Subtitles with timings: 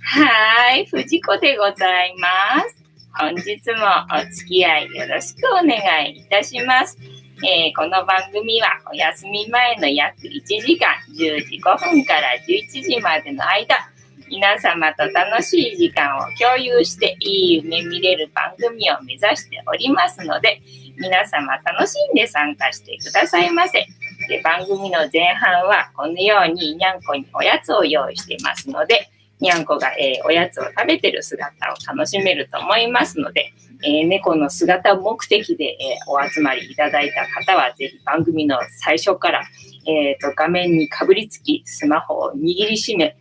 [0.00, 2.82] はい、藤子でございます。
[3.18, 3.84] 本日も
[4.18, 6.98] お付き合いよろしくお願いいたします。
[7.44, 13.76] えー、この番組はお休み前の約1時間10時5分から11時までの間、
[14.28, 20.62] 皆様と楽しい時間を共有していい夢見れる番組を目指しておりますので、
[20.96, 23.86] 皆様楽しんで参加してくださいませ。
[24.28, 29.10] で番組の前半はこのようににゃんこにおやつを用意してますので、
[29.44, 33.52] にゃんこが、えー、おやつを食べてる姿を楽しめると思いますので、
[33.84, 39.42] えー、猫の姿目的で、えー、お集まりいただいた方は、ぜひ番組の最初から、
[39.86, 42.38] えーと、画面にかぶりつき、スマホを握
[42.68, 43.16] りしめ、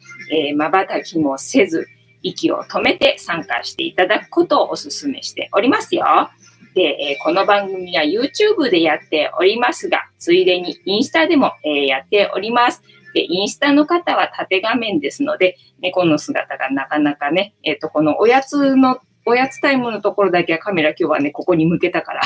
[0.56, 1.88] まばたきもせず、
[2.22, 6.06] 息を止めて参加していただくことをお勧めしておりますよ。
[6.74, 12.82] で、えこの番組は YouTube でやっておりますが、ついでにインスタでも、えやっております。
[13.14, 22.22] で、インスタの方は縦画面ですので、猫の姿がなかなかね、えっ、ー、と、このおやつの、おやつタイムのところだけはカメラ今日はね、ここに向けたから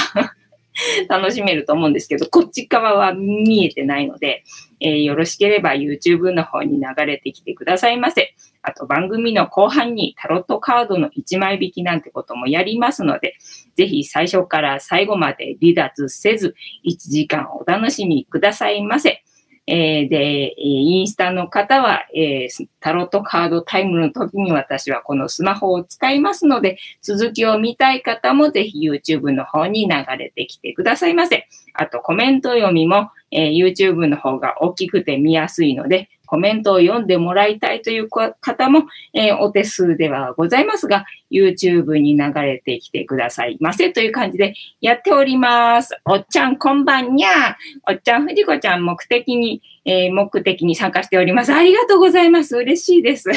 [1.10, 4.44] 楽しめると思うんですけど、こっち側は見えてないので、
[4.80, 8.36] えー、よろしければ YouTube の方に流れてきてくださいませ。
[8.62, 13.36] あと番組の後半にタロットカードの1枚引きなんてこともやりますので、
[13.76, 19.24] ぜひ最初から最後まで離脱せず、1時間お楽しみくださいませ。
[19.68, 31.48] えー、で、インスタの方は、えー、タロットカードタイムの時に私はこのスマホを使いますので、続きを見たい方もぜひ YouTube の方に流れてきてくださいませ。
[31.74, 38.84] あとコメント読みも、えー、YouTube の方が大きくて見やすいので、コメントを読んでもらいたいという方も、
[39.14, 45.96] えー、お手数ではございますが、YouTube に流れてきてくださいませという感じでやっております。
[46.06, 47.58] おっちゃんこんばんにゃ
[47.90, 51.54] おっちゃん藤子ちゃん目的に、えー、目的に参加しております。
[51.54, 52.58] ありがとうございます。
[52.58, 53.30] 嬉しいです。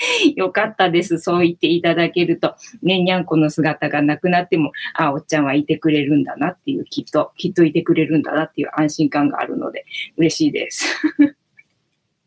[0.36, 1.18] よかったです。
[1.18, 9.84] そう言っていただけると、ね、にゃんこの姿がなくなっても、あ、おっちゃんはいてくれるんだなっていう、きっと、きっといてくれるんだなっていう安心感があるので、
[10.16, 10.96] 嬉しいです。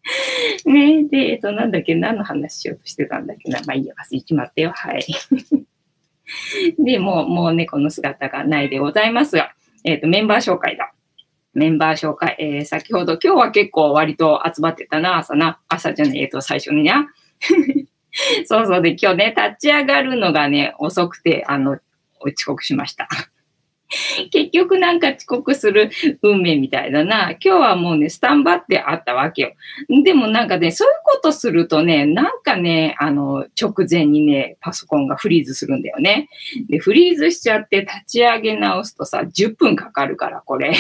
[0.66, 3.60] ねで、えっと、なんだっけ、何の話しようとしてたんだっけな。
[3.66, 4.72] まあいいや、忘れちまったよ。
[4.76, 5.06] はい。
[6.80, 9.54] で、もう、もう猫の姿がないでございますが、
[9.84, 10.94] えっ、と、メンバー紹介だ。
[11.54, 12.36] メンバー紹介。
[12.40, 15.60] えー、先ほど、今日は結構割と集まってたな、朝な。
[15.68, 17.08] 朝じゃない、えっ、と、最初にな。
[18.46, 21.80] そうそうで、今日ね、立ち上がるのがね、遅くて、あの、
[22.20, 23.08] 遅刻しました。
[24.32, 25.90] 結局なんか遅刻する
[26.22, 27.32] 運命みたいだな。
[27.32, 29.54] 今日はもうね、スタンバってあったわけよ。
[30.04, 36.30] でもなんかね、そういうことするとね、なんかね、あの、直前にね、パソコンがフリーズするんだよね。
[36.68, 40.74] で、フリーズしちゃって立ち上げ直すとさ、10分かかるから、これ。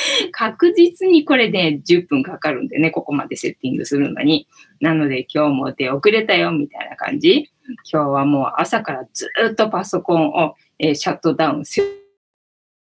[0.30, 4.46] 確実にこれで10分かかるんでね、ここまでセッティングするのに。
[4.80, 7.50] なので今日も出遅れたよ、みたいな感じ。
[7.90, 12.07] 今日はもう朝からずっとパソコンを、えー、シャットダウンする。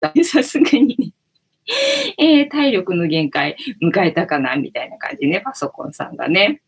[0.24, 1.12] さすがにね
[2.18, 6.62] えー、体力の限界迎えたかなみたいな感じね、パソコンさんがね。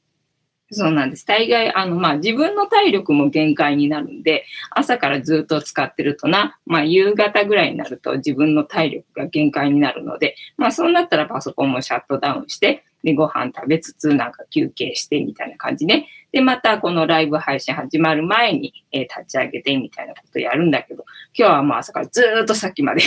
[0.75, 1.27] そうなんです。
[1.27, 16.09] 大概、あの、まあ、自分の体力も限界になるんで、朝からずっと使ってるとな、まあ、夕方ぐらいになると自分の体力が限界になるので、まあ、そうなったらパソコンもシャットダウンして、で、ご飯食べつつ、なんか休憩してみたいな感じね。
[16.33, 21.05] で、またこのライブ配信始まる前に、えー、立ち上げてみたいなことやるんだけど、
[21.37, 23.03] 今日はもう朝からずっとさっきまで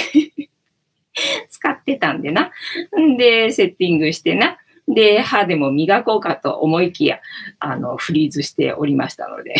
[1.50, 2.52] 使ってたんでな。
[3.00, 4.58] んで、セッティングしてな。
[4.88, 7.19] で、歯でも磨こうかと思いきや、
[7.59, 9.56] あの、フリーズしておりましたので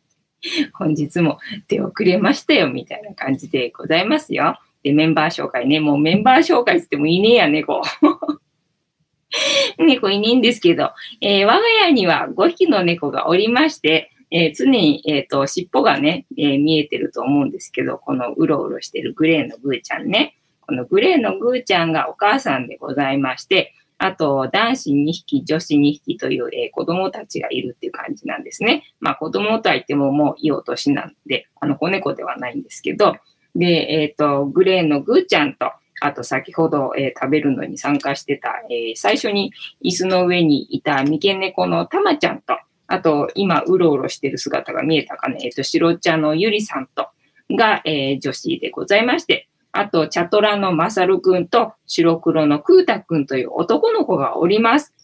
[0.74, 1.38] 本日も
[1.68, 4.58] 手遅れましたよ、みたいな感じでございますよ。
[4.82, 5.80] で、メンバー紹介ね。
[5.80, 7.82] もうメンバー紹介ってもいねえや、猫。
[9.78, 20.36] 猫いねえんですけど、えー、我が家には5匹の猫がおりまして、えー、常に、えっ、ー、と、尻尾がね、えー、見えてると思うんですけど、このうろうろしてるグレーのグーちゃんね。
[20.60, 28.84] このグレーのグーちゃんがお母さんでございまして、あと、男子2匹、女子2匹という、えー、子供たちがいるっていう感じなんですね。
[29.00, 33.16] まあ、子供とは言ってももういいお年なんで、あの、子猫ではないんですけど、
[33.56, 42.58] で、えっ、ー、と、グレーのグーちゃんと、あと先ほど、えー、食べるのに参加してた、えー、最初に椅子の上にいた三毛猫のたまちゃんと、
[42.88, 47.08] あと今うろうろしてる姿が見えたかね、えっ、ー、と、白茶のゆりさんと、
[47.50, 54.94] が、え女子でございまして、あと、チャトラのまさるくんと白黒のくーたくんという男の子がおります。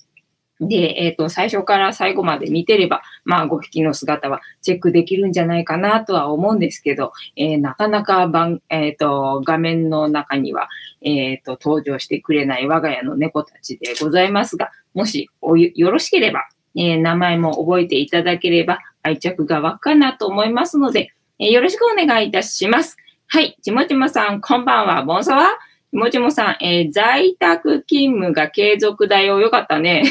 [0.61, 10.69] で、えっ、ー、と、最初から最後まで見てれば、まあ、5匹の姿はチェックできるんじゃないかなとは思うんですけど、えー、なかなか番、えっ、ー、と、画面の中には、
[11.03, 16.45] えっ、と、登場してくれない我が家の猫たちでございますが、もしおよろしければ、
[16.77, 22.97] え、名前も覚えていただければ愛着が湧くかなと思いますので、え、よろしくお願いいたします。
[23.33, 25.51] はい、ちもちもさん、こんばんは、ボンソワ。
[25.93, 29.39] ちもちもさん、えー、在宅勤務が継続だよ。
[29.39, 30.03] よかったね。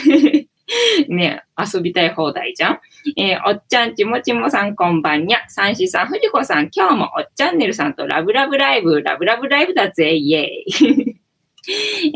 [1.10, 2.80] ね、遊びたい放題じゃん。
[3.18, 5.40] えー、おっちゃん、ちもちもさん、こんばんにゃ。
[5.50, 11.20] 三子さん、藤子さん、今日もおっチャンネルさんとラブラブライブ、ラブラブライブだぜ、イェイ。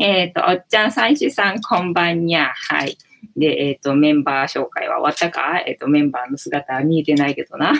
[0.00, 2.50] えっと、おっちゃん、三子さん、こんばんにゃ。
[2.70, 2.96] はい。
[3.36, 5.62] で、えっ、ー、と、メンバー紹介は終わったか？
[5.66, 7.74] えっ、ー、と、メンバーの姿は見えてないけどな。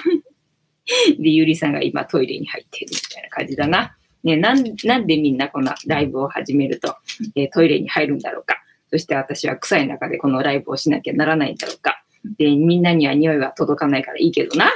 [1.19, 3.97] で、ゆりさんが今トイレに入ってるみたいな感じだな。
[4.23, 6.97] ね、なん、なんでみんなこのライブを始めると、
[7.37, 8.57] えー、トイレに入るんだろうか。
[8.91, 12.05] そして私は臭い中でこのライブをしなきゃならないんだろうか。
[12.39, 14.73] で、みんなには匂いは届かないからいいけどな。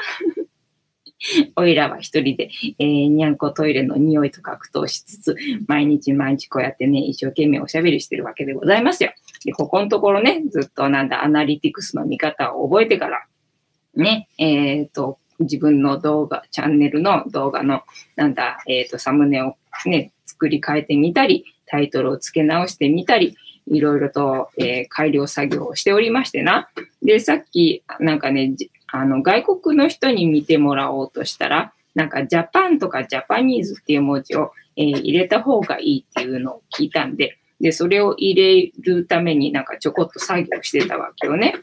[1.56, 9.12] おいらは一人で、えー、にゃんこトイレの匂いと格闘しつつ、毎日毎日こうやってね、一生懸命おしゃべりしてるわけでございますよ。
[9.44, 13.26] で、ここのところね、ずっとなんだ、アナリティクスの見方を覚えてから、
[13.94, 17.82] ね、えっ、ー、と、自分の動画、チャンネルの動画の、
[18.16, 19.56] なんだ、えっ、ー、と、サムネを
[19.86, 23.36] ね、作り変えてみたり、タイトルを付け直してみたり、
[23.70, 26.68] いろいろと、えー、改良作業をしておりましてな。
[27.02, 28.54] で、さっき、なんかね、
[28.86, 41.56] あの、外国の人に見てもらおうとしたら、なんか、ジャパンとかジャパニーズっていう文字を、えー、入れた方がいいっていうのを聞いたんで、で、それを入れるためになんかちょこっと作業してたわけよね。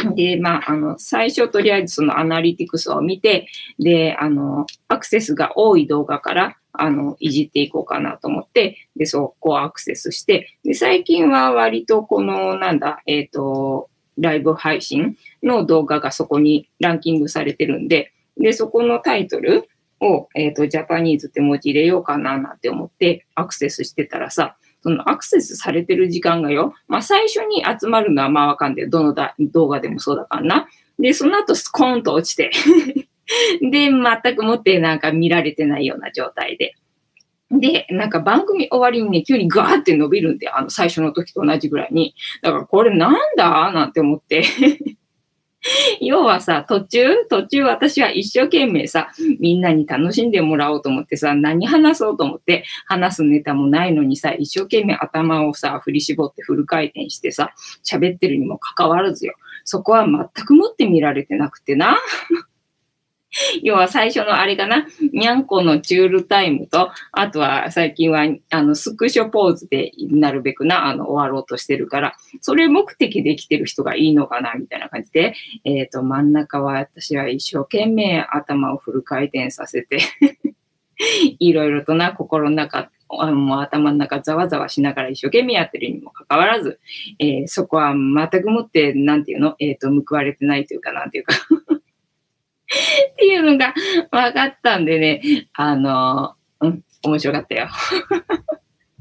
[0.14, 3.48] で、まあ、あの、最初とりあえずそのアナリティクスを見て、
[3.78, 19.68] で、あの、アクセスが多い動画から、あの、いじっていこうかなと思って、で、そこをアクセスして、で、最近は割とこの、なんだ、えっ、ー、と、ライブ配信の動画がそこにランキングされてるんで、で、そこのタイトル
[20.00, 28.90] を、えっ、ー、と、ジャパニーズって文字入れようかななんて思ってアクセスしてたらさ、そのアクセスされてる時間がよ、まあ最初に集まるのはまあわかんない。
[28.90, 30.68] どの動画でもそうだからな。
[30.98, 32.50] で、その後スコーンと落ちて
[33.62, 36.74] で、全くもってなんか見られてないような状態で。
[37.50, 42.14] で、なんか番組終わりにね、急にガーって伸びるんで、あの最初の時と同じぐらいに。
[42.42, 43.72] だからこれなんだ？
[43.72, 44.44] なんて思って
[46.00, 57.52] 要はさ、途中、途中私は一生懸命さ、みんなに楽しんでもらおうと思ってさ、何話そうと思って話すネタもないのにさ、一生懸命頭をさ、振り絞ってフル回転してさ、
[57.84, 59.34] 喋ってるにもかかわらずよ。
[59.64, 61.98] そこは全くもって見られてなくてな。
[63.62, 75.34] 要は最初のあれかな、にゃんこのチュールタイムと、あとは最近は、あの、スクショポーズでなるべくな、あの、終わろうとしてるから、それ目的できてる人がいいのかな、みたいな感じで、
[75.64, 79.98] えっ、ー、と、真ん中は私は一生懸命頭をフル回転させて
[81.38, 86.80] いろいろとな、心の中、もう頭の中ざわざわしながら一生懸命やってるにもかかわらず、
[87.18, 91.34] えー、そこは全くもって、なんていうの、えっ、ー、と、報われてないというか、なんていうか。
[92.70, 93.74] っていうのが
[94.10, 97.68] 分かったんでね、あの、うん、面白かったよ。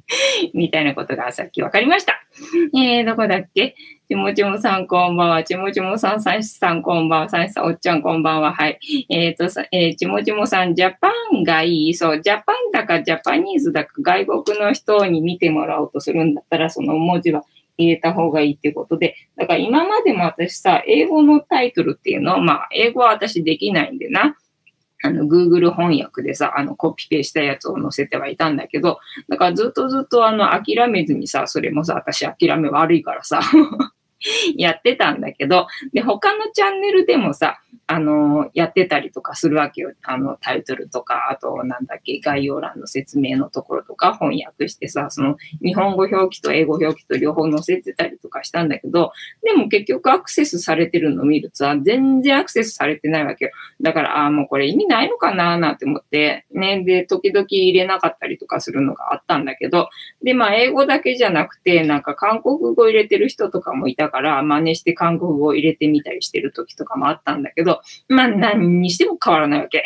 [0.54, 2.20] みたいなことがさっき分かりました。
[2.76, 3.76] えー、どこだっけ？
[4.08, 5.44] ちもちもさんこんばんは。
[5.44, 7.30] ちもちもさん、さんしさんこんばんは。
[7.30, 8.54] さんしさん、おっちゃんこんばんは。
[8.54, 8.80] はい。
[9.10, 11.94] えっ、ー、とさ、えー、ちもちもさん、ジャパンがいい。
[11.94, 17.44] そう、ジャパンだかジャパニーズだか外国の人に見てもらおうとするんだったら、その文字は
[17.84, 24.36] 入れた方がいいっていうことで、だから今までも私さ、英語のタイトルっていうのを、まあ、英語は私できないんでな、
[25.02, 33.40] あの、Google 翻訳でさ、あの、コピペしたやつを載せてはいたんだけど、だからずっとずっとあの、諦めずにさ、それもさ、私諦め悪いからさ。
[34.58, 39.94] やってたんだけど、で、他のチャンネルでもさ、あの、やってたりとかするわけよ。
[40.04, 49.12] あの、タイトルとか、あと、なんだっけ、概要欄の説明のところとか翻訳してさ、その、日本語表記と英語表記と両方載せてたりとかしたんだけど、
[49.44, 53.52] でも結局アクセスされてるのを見るとさ、全然アクセスされてないわけよ。
[53.82, 59.90] だから、ああ、もうこれ意味ないのかななんて思って、ね、で、時々入れなかったりとかするのがあったんだけど、
[60.22, 69.84] で、まあ、英語だけじゃなくて、なんか韓国語入れてる人とかもいたから、真似して韓国語を入れてみたりしてる時とかもあったんだけど、まあ何にしても変わらないわけ。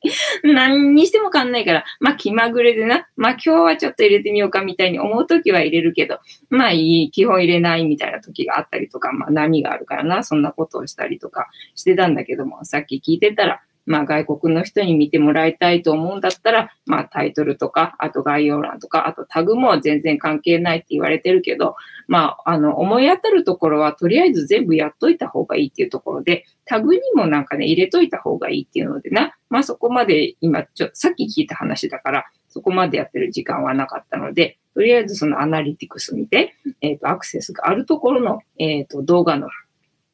[0.44, 21.74] 何にしても変わんないから、まあ気まぐれでな、まあ今日はちょっと入れてみようかみたいに思うときは入れるけど、まあいい、基本入れないみたいな時があったりとか、まあ波があるからな、そんなことをしたりとかしてたんだけども、さっき聞いてたら、まあ外国の人に見てもらいたいと思うんだったら、まあタイトルとか、あと概要欄とか、あとタグも全然関係ないって言われてるけど、
[22.06, 39.48] まあ、あの、思い当たるところはとりあえず全部やっといた方がいいっていうところで、タグにもなんかね、入れといた方がいいっていうのでな、まあそこまで今ちょ、さっき聞いた話だから、そこまでやってる時間はなかったので、とりあえずそのアナリティクス見て、えっ、ー、と、アクセスがあるところの、えっ、ー、と、動画の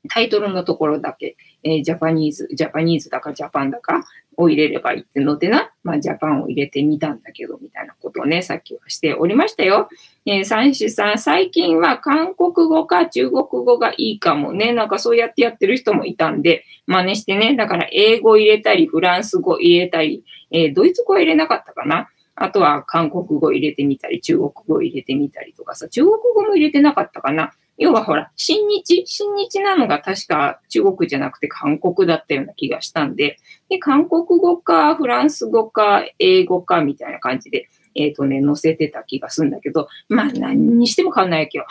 [0.08, 4.04] タイトルのところだけ、えー、ジャパニーズ、ジャパニーズだかジャパンだか
[4.36, 9.88] を入れればいいってのでな、まあ、ジャパンを入れてみたんだけど、みたいなことをね、さっきはしておりましたよ。
[10.26, 22.08] えー、三子さん、最近は韓国語か中国語がいいかもね、なんかそうやってやってる人もいたんで、真似してね、だから英語入れたり、フランス語入れたり、えー、ドイツ語は入れなかったかな。
[22.36, 27.52] あとは韓国語入れてみたり、中国語入れてみたりとかさ、中国語も入れてなかったかな。
[27.76, 33.38] 要はほら、新日、新日なのが確か中国じゃなくて韓国だったような気がしたんで、
[33.68, 41.66] で、韓国語かフランス語か英語かみたいな感じで、えっ、ー、とね、載せてた気がするんだけど、まあ何にしても変わんないわけよ。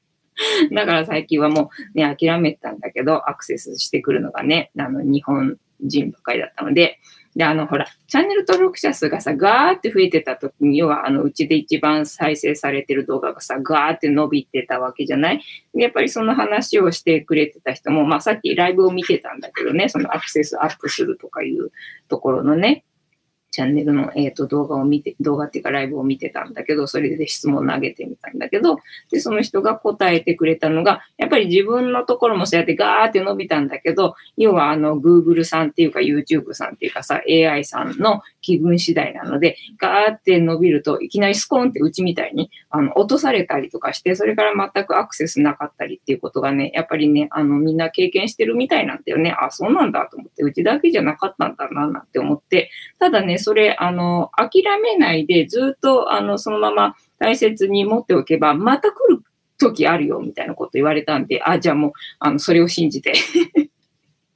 [0.72, 6.98] だから最近はもうね、諦めたんだけど、アクセスしてくるのがね、あの、日本人ばかりだったので、
[7.36, 15.40] で、あの、ほら、チャンネル登録者数がさ、ガーって増えてた時に、要は、あの、うちで一番再生されてる動画がさ、ガーって伸びてたわけじゃない？
[15.74, 21.72] やっぱりその話をしてくれてた人も、まあ、さっきライブを見てたんだけどね、そのアクセスアップするとかいう
[22.08, 22.84] ところのね、
[23.54, 28.80] チャンネルの、えーと、動画を見て、動画っていうかライブを見てたんだけど、それで質問投げてみたんだけど、
[29.12, 49.30] で、その人が答えてくれたのが、やっぱり自分のところもそうやってガーって伸びたんだけど、要はあの、Google さんっていうか YouTube さんっていうかさ、AI さんの気分次第なので、ガーって伸びると、いきなりスコーンってうちみたいに、あの、落とされたりとかして、それから全くアクセスなかったりっていうことがね、やっぱりね、あの、みんな経験してるみたいなんだよね。
[49.38, 59.22] あ、そうなんだと思って、うちだけじゃなかったんだな、なんて思って、ただね、それ、あの、諦めないで、ずっと、あの、そのまま大切に持っておけば、また来る
[59.58, 63.12] 時あるよ、みたいなこと言われたんで、あ、じゃあもう、あの、それを信じて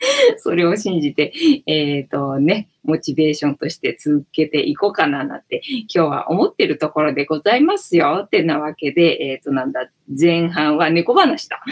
[0.39, 1.33] それを信じて、
[1.67, 5.61] えっ、ー、とね、モチベーションとして続けていこうかななんて
[5.93, 11.63] 今日は思ってるところでございますよってなわけで、えっ、ー、となんだ、前半は猫話だ。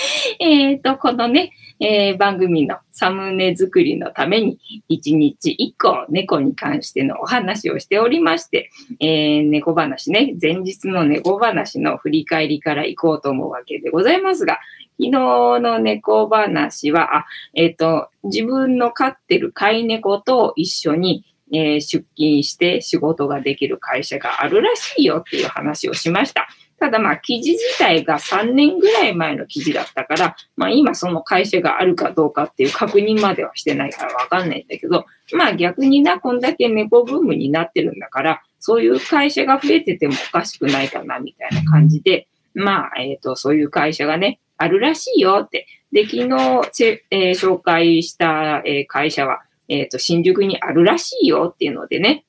[0.38, 4.58] えっと、このね、えー、番組のサムネ作りのために
[4.90, 14.58] 1日1個猫に関してのお話をしておりまして、えー、猫話ね、前日の猫話の振り返りから行こうと思うわけでございますが、
[14.98, 26.48] 昨日の猫話は、あ、えっ、ー、と、自分の飼ってる飼い猫と一緒に、えー、出勤して仕事ができる会社があるらしいよっていう話をしました。
[26.80, 45.66] ただまあ記事自体が3年ぐらい前の記事だったから、まあ今その会社があるかどうかっていう確認まではしてないからわかんないんだけど、まあ逆にな、こんだけ猫ブームになってるんだから、そういう会社が増えててもおかしくないかなみたいな感じで、まあ、えっ、ー、と、そういう会社がね、あるらしいよって。
[45.92, 52.24] で、昨日、えー、紹介した、えー、会社は、えっ、と、新宿にあるらしいよっていうのでね。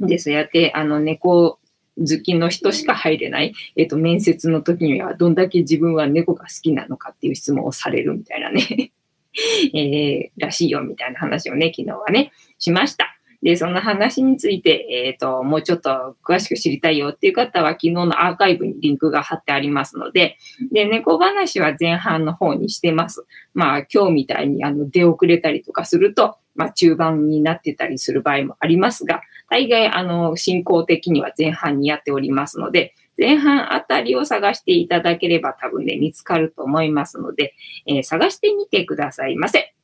[0.00, 1.58] で、そうやって、あの、猫
[1.98, 8.92] 好きの人しか入れない、えっ、と、面接の時にはどんだけ自分は猫が好きなのかっていう質問をされるみたいなね。
[9.74, 13.16] えー、らしいよみたいな話をね、昨日はね、しました。
[13.42, 20.38] で、その話について、えっ、ー、と、もうちょっと詳しく知りたいよっていう方は、昨日のアーカイブにリンクが貼ってありますので、
[20.70, 23.26] で、猫話は前半の方にしてます。
[23.52, 29.22] まあ、今日みたいにあの出遅れたりとかすると、まあ、中盤になってたりする場合もありますが、
[29.52, 37.52] 大概、あの、進行的には前半にやっておりますので、前半あたりを探していただければ多分ね、見つかると思いますので、
[37.86, 39.74] えー、探してみてくださいませ。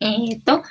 [0.00, 0.62] えっ、ー、と、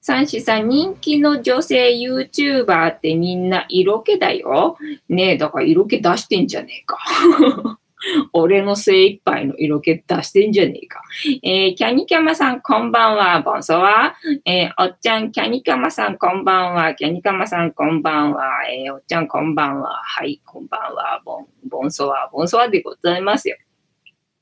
[0.00, 4.76] 三子さん、人気の女性 YouTuber ってみんな色気だよ。
[5.08, 7.78] ねえ、だから色気出してんじゃねえか。
[8.32, 11.02] 俺の精一杯の色気出してんじゃねえか。
[11.42, 13.40] えー、キャニキャマさん、こんばんは。
[13.42, 14.14] ボンソワ。
[14.44, 16.94] えー、おっちゃん、キャニキャマさん、こんばんは。
[16.94, 18.44] キャニカマさん、こんばんは。
[18.70, 19.90] えー、おっちゃん、こんばんは。
[19.90, 21.22] はい、こんばんは。
[21.24, 23.56] ボン、ボンソワ、ボンソワでございますよ。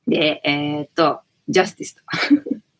[0.06, 2.02] で、えー、っと、ジャスティスと。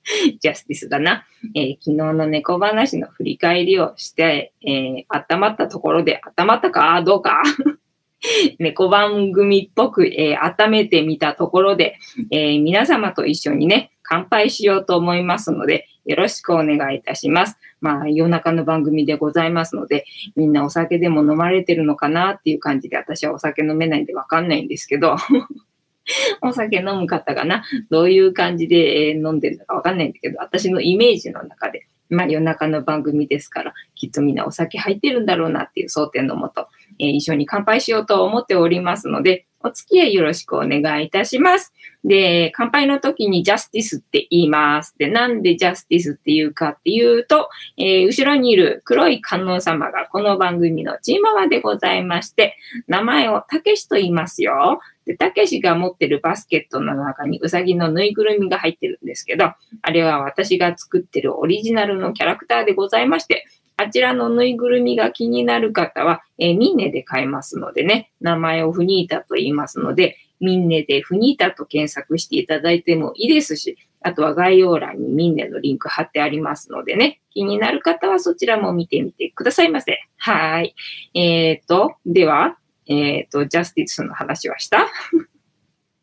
[0.40, 1.24] ジャスティスだな、
[1.54, 7.00] えー、昨日の猫話の振り返りをして、えー、温まったところで、温まったか？
[7.02, 7.40] どうか？
[8.58, 11.96] 猫番組っぽく、えー、温めてみたところで、
[12.30, 17.58] えー、皆様と一緒にね、乾杯しようと思いますので、よろしくお願いいたします。
[17.80, 20.04] まあ、夜中の番組でございますので、
[20.36, 25.16] みんなお酒でも飲まれてるのかなっていう感じで、私はお酒飲めないんでわかんないんですけど、
[26.42, 41.72] お酒飲む方がな、どういう感じで飲んでるのかわかんないんだけど、私のイメージの中で、まあ夜中の番組ですから、きっとみんなお酒入ってるんだろうなっていう想定のもと、えー、一緒に乾杯しようと思っておりますので、お付き合いよろしくお願いいたします。
[42.04, 44.94] で、乾杯の時にジャスティスって言います。
[44.98, 52.56] で、なんでジャスティスって言うかっていうと、えー、後ろにいる黒い観音様がこの番組のチーママでございまして、
[52.88, 54.80] 名前をたけしと言いますよ。
[55.06, 59.52] で、たけしが持ってるバスケットの中にうさぎのぬいぐるみが入ってるんですけど、
[59.82, 80.00] あれは私が作ってるオリジナルのキャラクターでございまして、あちらのぬいぐるみが気になる方は、えー、ミンネで買えますのでね、名前をフニータと言いますので、ミンネでフニータと検索していただいてもいいですし、あとは概要欄にミンネのリンク貼ってありますのでね、気になる方はそちらも見てみてくださいませ。
[80.16, 80.74] はい。
[81.14, 84.88] えっ、ー、と、では、えっ、ー、と、ジャスティスの話はした？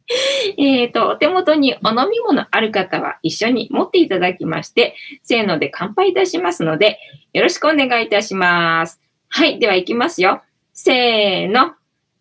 [0.58, 7.00] えっと、お手元にお飲み物ある方は一緒に持っていただきまして、せーので乾杯いたしますので、
[7.34, 9.00] よろしくお願いいたします。
[9.28, 10.42] はい、では行きますよ。
[10.74, 11.74] せーの。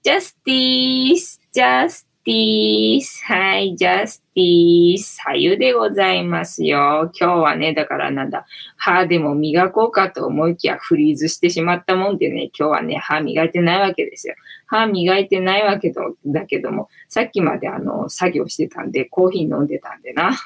[0.02, 3.25] ジャスティース、ジャスティース。
[3.25, 5.16] はい、ジャスティース。
[5.16, 7.10] 左右でございますよ。
[7.18, 8.46] 今日はね、だからなんだ、
[8.76, 14.34] 歯でも磨こうかと思いきやフリーズしてしまったもんでね、今日はね、歯磨いてないわけですよ。
[14.66, 15.92] 歯磨いてないわけ
[16.26, 20.37] だけども、さっきまであの、作業してたんで、コーヒー飲んでたんでな。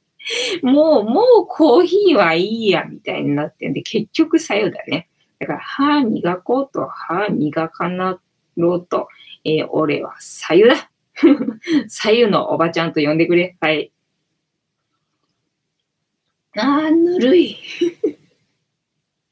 [0.62, 5.08] もう、もうコーヒーはいいや、みたいになってんで、結局左右だね。
[5.38, 8.18] だから歯磨こうと歯磨かな
[8.56, 9.08] ろうと、
[9.44, 10.90] えー、俺は左右だ。
[11.88, 13.56] 左右のおばちゃんと呼んでくれ。
[13.60, 13.92] はい。
[16.56, 17.56] あー、ぬるい。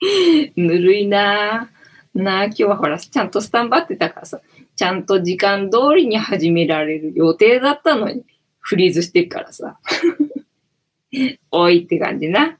[0.57, 1.71] ぬるいな
[2.15, 4.41] なあ、今日はほら、ちゃんとスタンバってたからさ、
[4.77, 8.25] ちゃんと時間通りに始められる予定だったのに、
[8.61, 9.79] フリーズしてっからさ。
[11.51, 12.59] おいって感じな。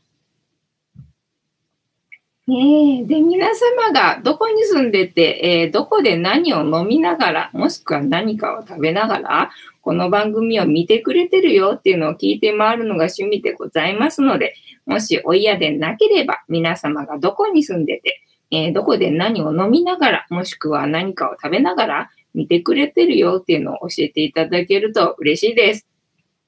[2.47, 3.05] ねえ。
[3.07, 18.21] で、皆様がどこに住んでて、えー、どこで何を飲みながら、もしくは何かを食べながら、この番組を見てくれてるよっていうのを聞いて回るのが趣味でございますので、もしお嫌でなければ、皆様がどこに住んでて、
[18.51, 25.87] えー、どこで何を飲みながら、もしくは何かを食べながら見てくれてるよっていうのを教えていただけると嬉しいです。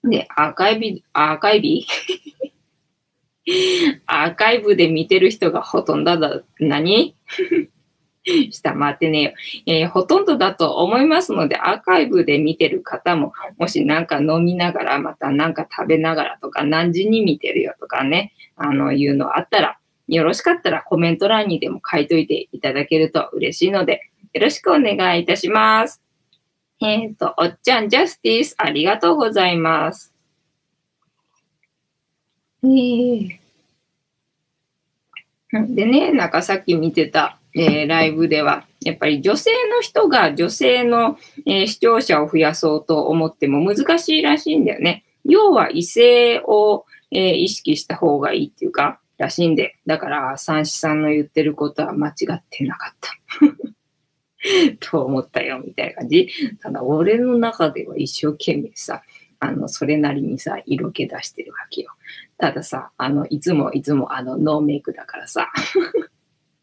[0.04, 1.86] で、アーカイビ、アーカイビ
[4.06, 6.42] アーカイブで見てる人がほとんどだ。
[6.58, 7.14] 何？
[8.50, 9.34] 下回ってね
[9.66, 24.00] えー、ほとんどだと思いますので、アーカイブで見てる方も、もしなんか飲みながら、またなんか食べながらとか、何時に見てるよとかね、あの、いうのあったら、よろしかったらコメント欄にでも書いといていただけると嬉しいので、
[24.32, 26.02] よろしくお願いいたします。
[26.80, 30.12] えっ、ー、と、おっちゃんジャスティス、ありがとうございます。
[32.62, 33.38] えー、
[35.68, 45.04] でね、なんかさっき見てた、えー、ライブでは、やっぱり女性の人が女性の、えー、視聴者を増やそうと思っても難しいらしいんだよね。
[45.24, 49.76] 要は異性を、えー、意識した方がいいっていうか、らしいんで。
[49.86, 53.12] だから、三子さんの言ってることは間違ってなかった。
[54.80, 56.28] と思ったよ、みたいな感じ。
[56.60, 59.02] ただ、俺の中では一生懸命さ、
[59.40, 61.92] あの、それなりにさ、色気出してるわけよ。
[62.38, 65.50] たださ、あの、いつもいつもあの、ノーメイクだからさ。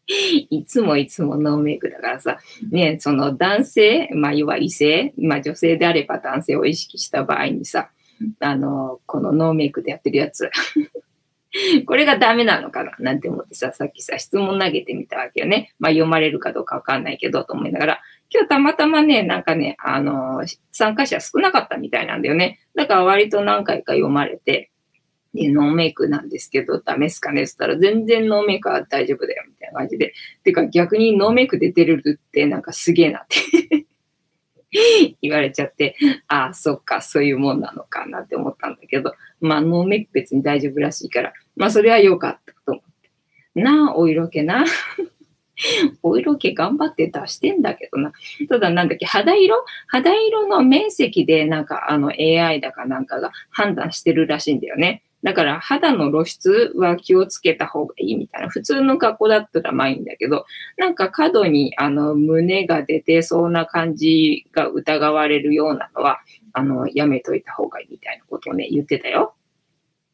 [0.06, 2.38] いつもいつもノーメイクだからさ、
[2.70, 7.90] ね、その男性、まあ、要は異性、まあ、女性であれば男性を意識した場合にさ、
[8.40, 10.50] あの、このノーメイクでやってるやつ。
[11.86, 12.92] これがダメなのかな？
[12.98, 15.72] なんて思ってさ、さっきさ、質問投げてみたわけよね。
[15.78, 18.00] まあ、読まれるかどうかわかんないけど、と思いながら、
[18.34, 22.58] 今日たまたまね、なんかね、あの、参加者少なかったみたいなんだよね。
[22.74, 24.72] だから割と何回か読まれて、
[25.34, 30.14] で、ノーメイクなんですけど、ダメっすかねって言ったら、全然ノーメイクは大丈夫だよ、みたいな感じで。
[30.42, 33.86] てか逆にノーメイクで出れるってなんかすげえなって
[35.22, 35.94] 言われちゃって、
[36.26, 42.82] ああ、そっか、そういうもんなのかなって思ったんだけど、まあ、ノーメイク別に大丈夫らしいから、まあ、それは良かったと思っ
[43.54, 43.62] て。
[43.62, 44.64] なあ、お色気な。
[46.02, 48.12] お色気頑張って出してんだけどな。
[48.48, 49.64] ただなんだっけ、肌色？
[49.86, 55.02] 肌色の面積でなんかあの AI だかなんかが判断してるらしいんだよね。
[55.22, 58.48] だから肌の露出は気をつけた方がいいみたいな。
[58.50, 60.44] 普通の格好だったらまあいいんだけど、
[60.76, 66.20] なんか過度にあの胸が出てそうな感じが疑われるようなのは、
[66.52, 69.34] あの、やめといた方がいいみたいなことをね、言ってたよ。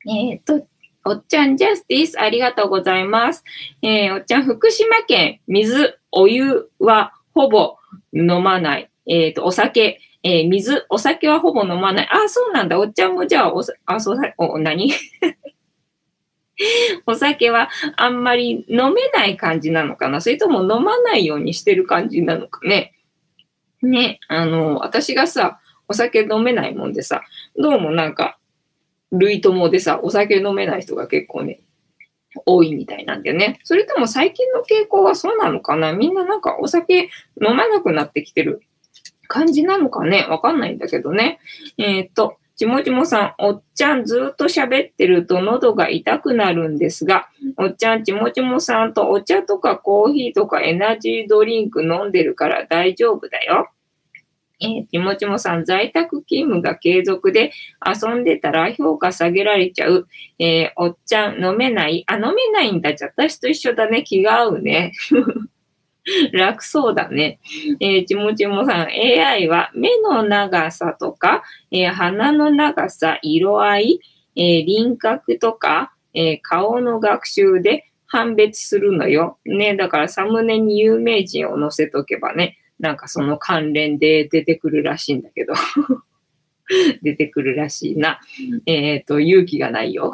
[0.07, 0.65] えっ、と、
[1.05, 3.43] おっちゃんジャスティス、ありがとうございます。
[3.83, 7.77] えー、おっちゃん、福島県、水、お湯はほぼ
[8.13, 8.91] 飲まない。
[9.07, 12.09] えっ、ー、と、お酒、えー、水、お酒はほぼ飲まない。
[12.11, 12.79] あ、そうなんだ。
[12.79, 14.93] おっちゃんもじゃあ、お、あ、そう、お、何？
[17.07, 20.21] お酒はあんまり飲めない感じなのかな？
[20.21, 22.93] それとも飲まないようにしてる感じなのかね？
[23.83, 25.59] ね、あの、私がさ、
[25.89, 27.23] お酒飲めないもんでさ、
[27.57, 28.39] どうもなんか、
[29.13, 31.61] 類友でさ、お酒飲めない人が結構ね、
[32.47, 33.59] 多いみたいなんだよね。
[33.65, 35.93] それとも最近の傾向はそうなのかな？
[35.93, 37.11] みんななんかお酒
[37.43, 38.63] 飲まなくなってきてる
[39.27, 40.27] 感じなのかね？
[40.31, 41.41] わかんないんだけどね。
[41.77, 53.71] えっ、と、ちもちもさん、おっちゃんずっと喋ってると喉が痛くなるんですが、おっちゃんちもちもさんとお茶とかコーヒーとかエナジードリンク飲んでるから大丈夫だよ。
[54.61, 57.53] えー、ちもちもさん、在宅勤務が継続で
[57.85, 60.07] 遊んでたら評価下げられちゃう。
[60.39, 62.95] えー、おっちゃん飲めないあ、飲めないんだ。
[62.95, 64.03] じゃ、私と一緒だね。
[64.05, 64.93] 気が合うね。
[66.33, 67.41] 楽そうだね。
[67.81, 74.01] えー、ちもちもさん、AI は目の長さとか、えー、鼻の長さ、色合い、
[74.37, 79.39] えー、輪郭とか、え顔の学習で判別するのよ。
[79.45, 85.55] ね、だからサムネに有名人を載せとけばね、なんかその関連で出てくるらしいんだけど
[87.03, 88.21] 出てくるらしいな。
[88.67, 90.13] えっ、ー、と、勇気がないよ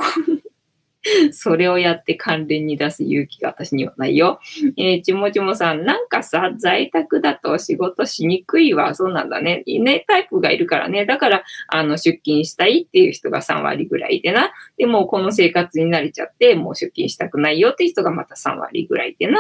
[1.33, 4.41] それをやって関連に出す勇気が私にはないよ。
[4.77, 8.95] えー、ちもちもさん、なんかさ、在宅だと仕事しにくいわ。
[8.95, 9.63] そうなんだね。
[9.67, 11.07] ね、タイプがいるからね。
[11.07, 14.53] だから、あの、出勤したいっていう人が3割ぐらいでな。
[14.77, 19.39] でも、この生活に慣れちゃって、もう出勤したくないよっていう人がまた3割ぐらいでな。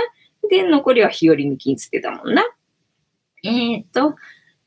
[0.48, 2.44] で、残りは日和抜きにつってたもんな。
[3.46, 4.16] えー、っと、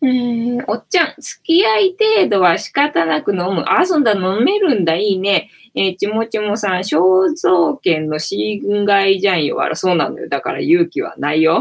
[0.01, 3.65] えー、おっちゃん、付き合い程度は仕方なく飲む。
[3.67, 5.49] あ、そんだ、飲めるんだ、いいね。
[5.75, 9.61] えー、ちもちもさん、肖像権の侵害じゃんよ。
[9.61, 10.29] あら、そうなのよ。
[10.29, 11.59] だから勇気はないよ。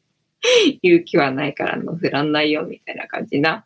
[0.82, 3.64] 勇気はないから乗せらんないよ、みたいな感じな。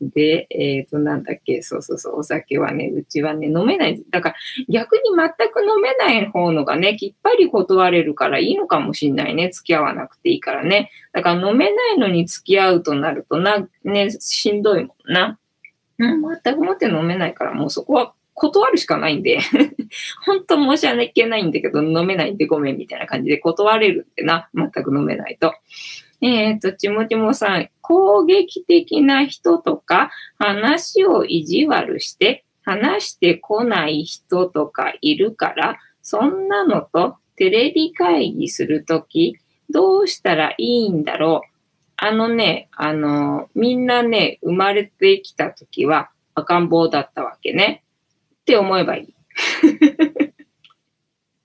[0.00, 4.02] で、えっ、ー、と、なんだっけ、そうそうそう、お酒はね、うちはね、飲めない。
[4.10, 4.34] だから、
[4.68, 9.50] 逆に全く飲めない方のがね、きっぱり断れるからいいのかもしんないね。
[9.50, 10.90] 付き合わなくていいからね。
[11.12, 15.38] だから飲めないのに付き合うとなるとな、ね、しんどいもんな。
[15.98, 19.38] うん、全くもって飲めないから、もうそこは断るしかないんで
[20.24, 25.54] 本当申し訳ないんだけど、飲めないんでごめんみたいな感じで断れるってな、全く飲めないと。
[26.22, 39.36] えっ、ー、と、ちもちもさん、攻撃的な人とか、話を意地悪して、話してこない人とかいるから、そんなのとテレビ会議するとき、
[39.68, 41.48] どうしたらいいんだろう。
[41.96, 47.82] あのね、あの、みんなね、生まれてきたときは赤ん坊だったわけね。
[48.42, 49.14] って思えばいい。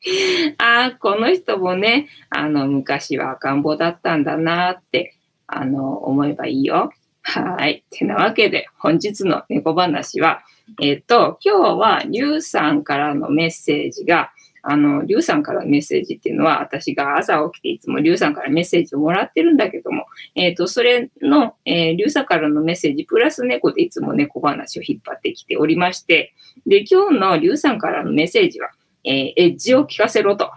[0.58, 5.15] ああ、この人もね、あの、昔は赤ん坊だったんだなって、
[5.48, 6.91] あの、思えばいいよ。
[7.22, 7.84] はい。
[7.89, 10.43] てなわけで、本日の猫話は、
[10.82, 14.32] えっ、と、今日は、リュウさんからのメッセージが、
[14.70, 26.34] あの、リュウさんからのメッセージっていうのは、私が朝起きていつもリュウさんからメッセージをもらってるんだけども、えっ、と、それの、えー、リュウさんからのメッセージ、プラス猫でいつも猫話を引っ張ってきておりまして、
[26.65, 28.70] で、今日のリュウさんからのメッセージは、
[29.08, 30.52] えー、エッジを聞かせろと。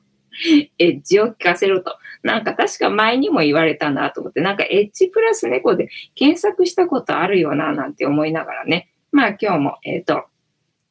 [0.78, 1.96] エッジを聞かせろと。
[2.22, 8.88] なんか確か前にも言われたなと思って、なんかエッジプラス猫で検索したことあるよななんて思いながらね。
[9.10, 10.24] まあ今日も、えっ、ー、と、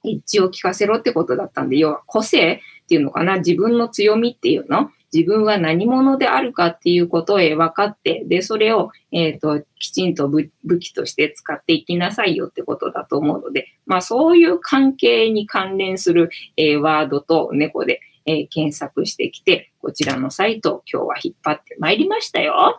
[0.03, 22.77] エッジを聞かせろってことだったんで、要は個性っていうのかな、自分の強みっていうの自分は何者であるかっていうことを分かって、で、それを、えっ、と、きちんと武器として使っていきなさいよってことだと思うので、まあそういう関係に関連する、え、ワードと猫で、え、検索してきて、こちらのサイトを今日は引っ張ってまいりましたよ。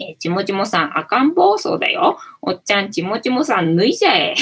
[0.00, 2.18] えー、ちもちもさん赤ん坊そうだよ。
[2.40, 4.34] おっちゃんちもちもさん脱いじゃえ。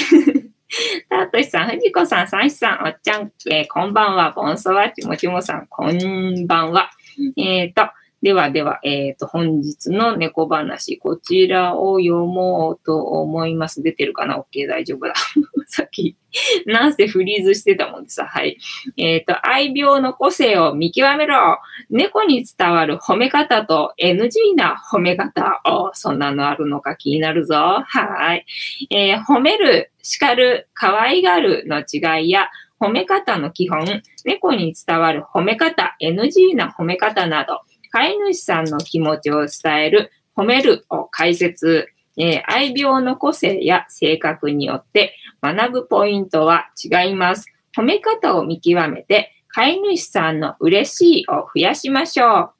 [1.09, 6.91] たとしさん、ふじこさん、さんしさん、おっちゃん、えー、こんばんは、ぼんそわ、ちもちもさん、こんばんは。
[7.37, 7.89] えっ、ー、と、
[8.23, 13.83] ではでは、えっ、ー、と、本日の猫話、こちらを読もうと思います。
[13.83, 15.15] 出てるかな ?OK、大丈夫だ。
[15.67, 16.17] さっき、
[16.65, 18.57] なんせフリーズしてたもんでさ、はい。
[18.97, 21.59] えっ、ー、と、愛病の個性を見極めろ。
[21.91, 25.61] 猫に伝わる褒め方と NG な褒め方。
[25.67, 27.55] おそんなのあるのか気になるぞ。
[27.55, 28.47] はい。
[28.91, 32.49] えー、褒める、叱る、可愛がるの違いや、
[32.79, 37.63] 褒め方の基本、猫に伝わる褒め方、NG な褒め方など、
[37.97, 47.47] 飼い主さんの気持ちを伝える、褒めるを解説、えー、愛病の個性や性格によって学ぶポイントは違います。
[47.75, 52.53] 褒め方を見極めて、飼い主さんの嬉しいを増やしましょ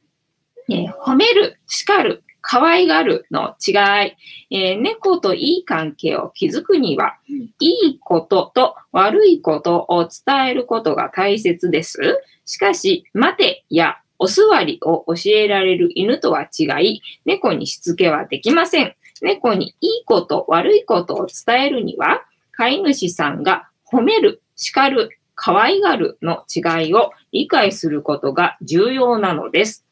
[0.71, 0.73] う。
[0.73, 3.73] えー、褒める、叱る、可愛がるの違
[4.07, 7.19] い、えー、猫といい関係を築くには、
[7.61, 11.99] いいことと悪いことを伝えることが大切です。
[12.47, 18.95] しかし、待てやお座りを教えられる犬とは違い、猫にしつけはできません。
[19.23, 29.85] 猫にいいこと、悪いことを伝えるには、飼い主さんが褒める、叱る、可愛がるの違いを理解することが重要なのです。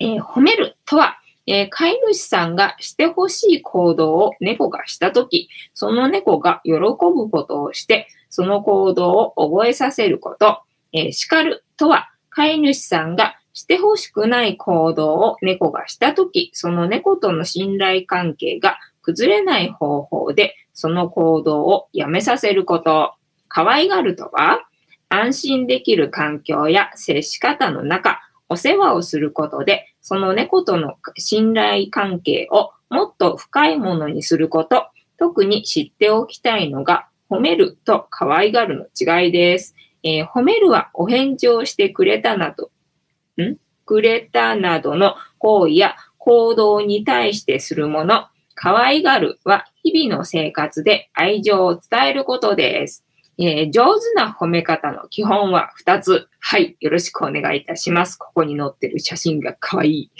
[0.00, 10.62] えー、褒めるとは、えー、飼い主さんがしてほしい行動を猫がしたとき、その猫が喜ぶことをして、その行動を覚えさせること。
[10.92, 23.14] えー、叱るとは、飼い主さんがしてほしくない行動を猫がしたとき、その猫との信頼関係が崩れない方法で、その行動をやめさせること。
[23.48, 24.66] 可愛がるとは、
[25.10, 34.86] 安心できる環境や接し方の中、お世話をすることで、その猫との信頼関係をもっと深いものにすること。
[35.18, 39.74] 特に知っておきたいのが、褒めると可愛がるの違いです。
[40.02, 42.71] えー、褒めるはお返事をしてくれたなど、
[43.92, 48.26] んくれたなどの行為や行動に対してするもの。
[48.54, 53.04] 可愛がるは日々の生活で愛情を伝えることです。
[53.38, 56.28] えー、上手な褒め方の基本は2つ。
[56.40, 56.76] はい。
[56.80, 58.16] よろしくお願いいたします。
[58.16, 60.10] ここに載ってる写真が可愛い。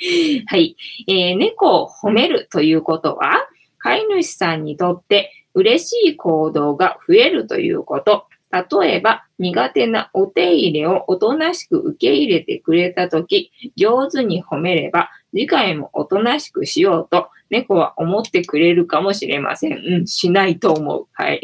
[0.46, 3.46] はい、えー、猫を褒めるということは、
[3.78, 8.26] 飼い主さんにとって嬉しい行動が増えるということ。
[8.52, 19.78] 例えば、苦手なお手入れをおとなしく受け入れてくれたとき、上手に褒めれば、次回もおとなしくしようと、猫は思ってくれるかもしれません。
[19.78, 21.06] うん、しないと思う。
[21.12, 21.40] はい。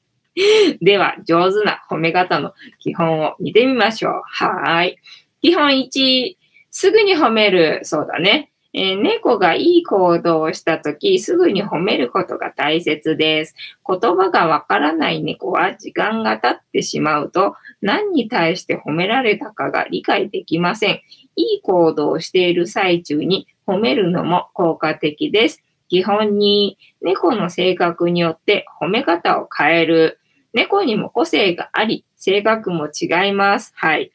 [0.80, 4.22] では、上手な褒め方の基本を見てみましょう。
[4.24, 4.96] はい。
[5.42, 6.36] 基本1、
[6.70, 7.80] すぐに褒める。
[7.82, 8.50] そうだね。
[8.80, 13.56] えー、猫がいい行動をしたとき、すぐに褒めることが大切です。
[13.84, 21.00] 言葉がわからない猫は時間が経ってしまうと、何に対して褒められたかが理解できません。
[21.34, 25.60] いい行動をしている最中に褒めるのも効果的です。
[25.88, 30.20] 基本に、猫の性格によって褒め方を変える。
[30.52, 33.72] 猫にも個性があり、性格も違います。
[33.74, 34.12] はい。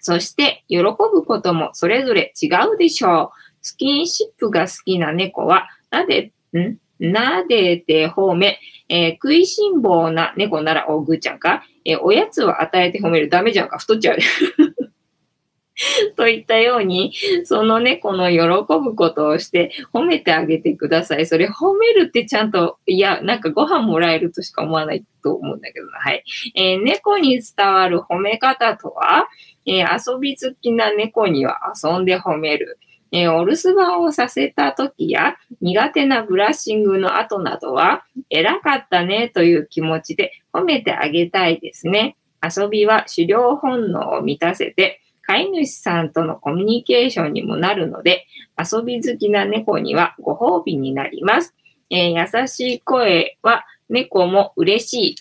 [0.00, 3.49] そして、喜ぶこともそれぞれ違うでしょう。
[3.62, 6.78] スキンシップが好きな猫は、なで、ん？
[7.00, 13.30] なでて褒め、えー、食いしん坊な猫ならおぐちゃんか、えー、おやつを与えて褒める。
[13.30, 14.18] ダメじゃんか、太っちゃう。
[16.14, 18.38] といったように、その猫の喜
[18.82, 21.24] ぶことをして褒めてあげてください。
[21.24, 26.22] それ褒めるってちゃんと、いや、なんかご飯もらえるとしか思わないと思うんだけどな、はい。
[26.54, 29.28] えー、猫に伝わる褒め方とは、
[29.64, 32.78] えー、遊び好きな猫には遊んで褒める。
[33.12, 42.16] えー、お留守番をさせた時や苦手なブラッシングの後などは、偉かったねという気持ちで褒めてあげたいですね。
[42.42, 48.26] 遊びは狩猟本能を満たせて、飼い主さんとのコミュニケーションにもなるので、
[48.58, 51.54] 遊び好きな猫にはご褒美になります。
[51.90, 55.14] えー、優しい声は猫も嬉しい。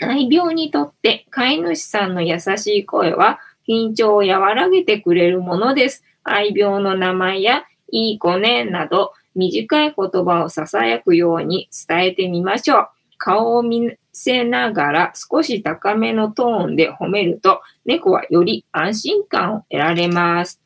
[0.00, 6.04] 愛病にとって飼い主さんの優しい声は緊張を和らげてくれるものです。
[6.24, 12.88] 愛病の名前やいい子ねなど短い言葉を囁くように伝えてみましょう。
[13.16, 20.60] 顔を見せながら少し高めのトーンで褒めると猫はより安心感を得られます。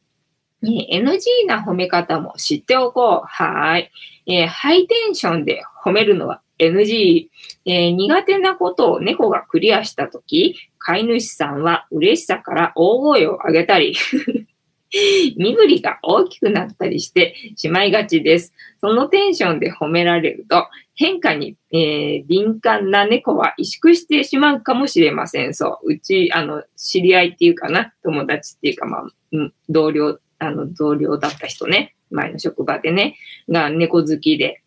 [0.62, 3.27] NG な褒め方も知っておこう。
[3.27, 3.90] はい、
[4.27, 7.29] えー、ハイテンションで褒めるのは NG。
[7.64, 13.94] えー、苦手なことを猫がクリアしたとき、飼い主さんは嬉しさから大声を上げたり
[14.90, 18.53] 身振りが大きくなったりしてしまいがちです。
[18.81, 25.55] そのテンションで褒められると、変化に、えー、敏感な猫は萎縮してしまうかもしれません。
[25.55, 25.92] そう。
[25.92, 29.07] うち、あの、知り合いっていうかな、友達っていうか、まあ、
[29.68, 33.16] 同僚、あの、同僚だった人ね、前の職場でね、
[33.48, 34.62] が猫好きで、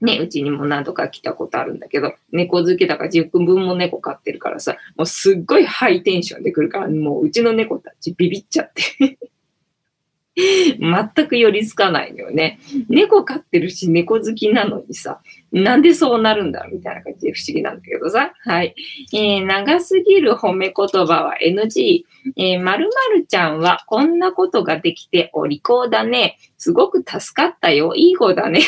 [0.00, 9.18] ね、うちにも何度か来たことあるんだけど、猫好きだから自分分も猫飼ってるからさ、もうすっごいハイテンションで来るから、もううちの猫たちビビっちゃって
[10.78, 12.60] 全く寄りつかないのよね。
[12.88, 15.20] 猫飼ってるし、猫好きなのにさ、
[15.50, 18.32] なんでそうなるんだみたいな感じで不思議なんだけどさ。
[18.44, 18.74] はい。
[19.12, 22.04] えー、長すぎる褒め言葉は NG。
[22.36, 26.38] えー、〇〇ちゃんはこんなことができてお利口だね。
[26.56, 27.94] すごく助かったよ。
[27.96, 28.60] いい子だね。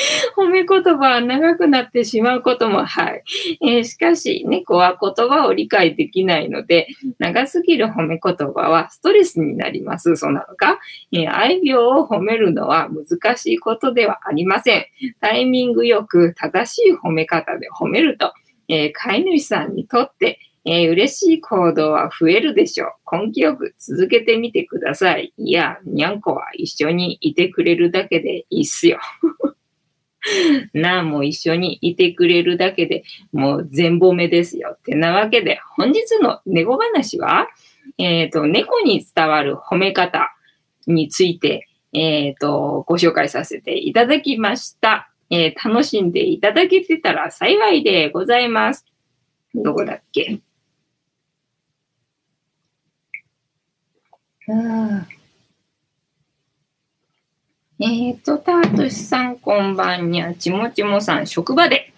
[0.36, 3.22] 褒め言葉は長くなってしまうことも、はい。
[3.62, 10.16] えー、しかし、猫は言葉を理解できないので、長すぎる褒め言葉はストレスになります。
[10.16, 10.78] そうなのか、
[11.12, 14.84] えー、愛病を褒めるのは難しいことではありません。
[15.20, 18.32] タイミングよく正しい褒め方で褒めると、
[18.68, 23.26] えー、飼い主さんにとって、えー嬉しい行動は増えるでしょう。
[23.26, 25.32] 根気よく続けてみてください。
[25.38, 28.98] いや、にゃんこは一緒にいてくれるだけでいいっすよ。
[30.74, 34.76] なあ、もう一緒にいてくれるだけでもう全褒めですよ。
[34.76, 37.48] ってなわけで、本日の猫話は、
[37.98, 40.34] えっ、と、猫に伝わる褒め方
[40.86, 45.10] について、えっ、と、ご紹介させていただきました。
[45.30, 48.84] えー楽しんでいただけてたら幸いでございます。
[49.54, 50.40] どこだっけ？
[54.48, 55.19] あー
[57.82, 61.94] えっ、と、タートさん、こんばんにゃ、ちもちもさん、職場で、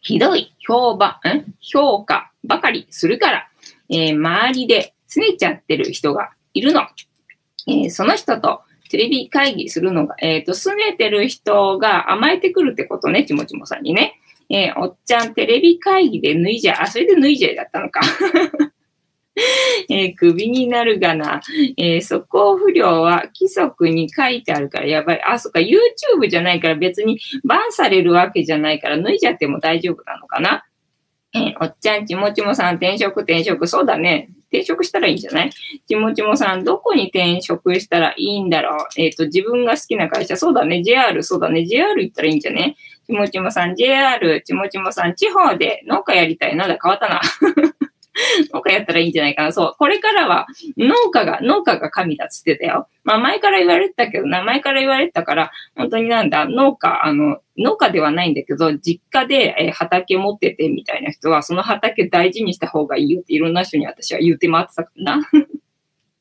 [0.00, 1.54] ひどい評判、ん？
[1.60, 3.48] 評価ばかりするから、
[3.90, 6.86] えー周りで拗ねちゃってる人がいるの。
[7.68, 14.18] えーその人とテレビ会議するのが、えっ、と、拗ねてる人が甘えてくるってことね、ちもちもさんにね。
[14.48, 18.00] えーおっちゃんテレビ会議で脱いじゃ、あ、それで脱いじゃいだったのか。
[19.88, 21.40] えー、首になるがな。
[21.78, 25.22] えー、素行不良は規則に書いてあるからやばい。
[25.24, 30.64] あ、そっか、YouTube じゃないから別にバンされるわけじゃないから脱いじゃっても大丈夫なのかな。
[31.34, 33.66] えーおっちゃん、ちもちもさん、転職、転職。
[33.66, 34.28] そうだね。
[34.50, 35.50] 転職したらいいんじゃない？
[35.88, 39.00] ちもちもさん、どこに転職したらいいんだろう？
[39.00, 40.36] えっ、と、自分が好きな会社。
[40.36, 40.82] そうだね。
[40.82, 41.64] JR、そうだね。
[41.64, 42.76] JR 行ったらいいんじゃね？
[43.06, 46.56] ちもちもさん、JR、ちもちもさん、地方で農家やりたい。
[46.56, 47.20] なんだ、変わったな。
[48.92, 49.52] ったらいいんじゃないかな。
[49.52, 49.74] そう。
[49.78, 52.88] これからは農家が、農家が神だっつってたよ。
[53.04, 65.28] まあ前から言われてたけどな、前から言われてたから、本当になんだ、農家、あの、農家ではないんだけど、実家で、え畑持っててみたいな人は、その畑大事にした方がいいよっていろんな人に私は言って回ってたからな。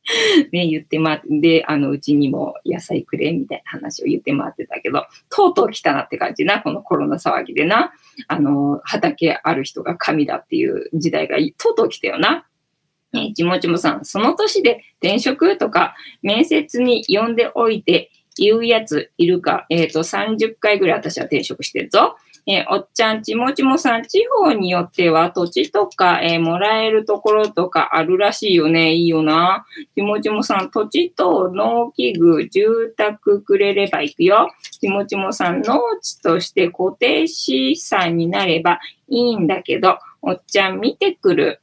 [0.51, 7.93] ね、言って回って、で、あの、うちにも野菜くれみたいな話を言って回ってたけど、とうとう来たなって感じな、このコロナ騒ぎでな。
[8.27, 12.45] あの、畑ある人が神だっていう時代がとうとう来たよな。
[13.13, 22.15] ね、ちもちもさん、その年で転職とか面接に呼んでおいて言うやついるか、えっ、と、30回ぐらい私は転職してるぞ。
[22.47, 28.93] えーおっちゃん、ちもちもさん、地方によっては土地とか、えーもらえるところとかあるらしいよね。
[28.93, 29.65] いいよな。
[29.95, 34.49] ちもちもさん、土地と農機具、住宅くれれば行くよ。
[34.79, 41.60] ちもちもさん、農地として固定資産になればいいんだけど、おっちゃん見てくる。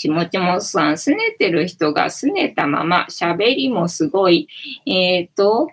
[0.00, 4.48] ちもちもさん、拗ねてる人が拗ねたまま、喋りもすごい。
[4.86, 5.68] えっ、と、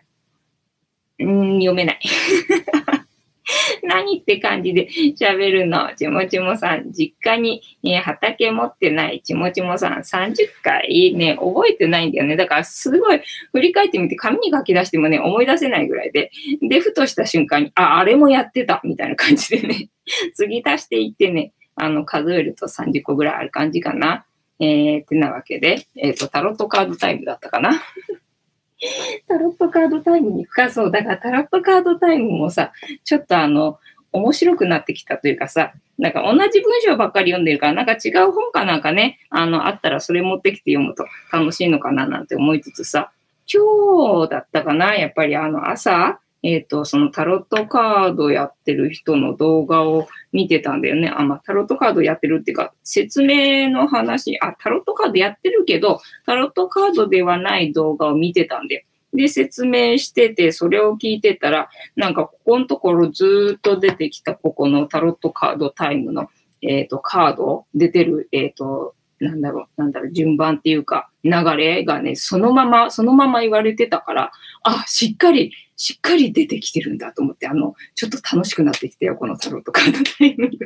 [1.23, 1.99] ん読めない。
[3.83, 5.95] 何って感じで喋るの。
[5.95, 12.35] ちもちもさん、実家に、えー畑持ってないちもちもさん、30回ね、覚えてないんだよね。
[12.35, 13.21] だからすごい
[13.53, 16.31] 振り返ってみて紙に書き出してもね、思い出せないぐらいで。
[16.61, 19.87] で、ふとした瞬間に、あ、あれもやってたみたいな感じでね、
[20.33, 24.25] 次足していってね、あの、数えると30個ぐらいある感じかな。
[24.59, 27.79] えー、ってなわけで、えっ、と、タロットカードタイムだったかな。
[29.27, 30.91] タロットカードタイムに行くか、そう。
[30.91, 32.71] だからタロットカードタイムもさ、
[33.03, 33.79] ちょっとあの、
[34.11, 43.11] 面白くなってきたというかさ、なんか同じ文章ばっかり読んでるから、なんか違う本かなんかね、あの、あったらそれ持ってきて読むと楽しいのかななんて思いつつさ、
[43.51, 51.11] 今日だったかな、やっぱりあの、朝、えっ、と、そのタロットカードやってる人の動画を見てたんだよね。
[51.15, 58.83] あ、まあ、タロットカードやってるっていうか、説明の話、あ、タロットカードやってるけど、タロットカードではない動画を見てたんだよ。
[59.13, 66.27] で、説明してて、それを聞いてたら、なんか、ここのところずっと出てきた、ここのタロットカードタイムの、
[66.61, 74.31] えっ、と、カード、出てる、えっ、と、なんだろう、なんだろう、順番っていうか、流れがね、そのまま、そのまま言われてたから、
[74.63, 80.65] あ、しっかり、しっかり出てきてるんだと思って、あの、ちょっと楽しくなってきたよ、このタロットカードタイムが。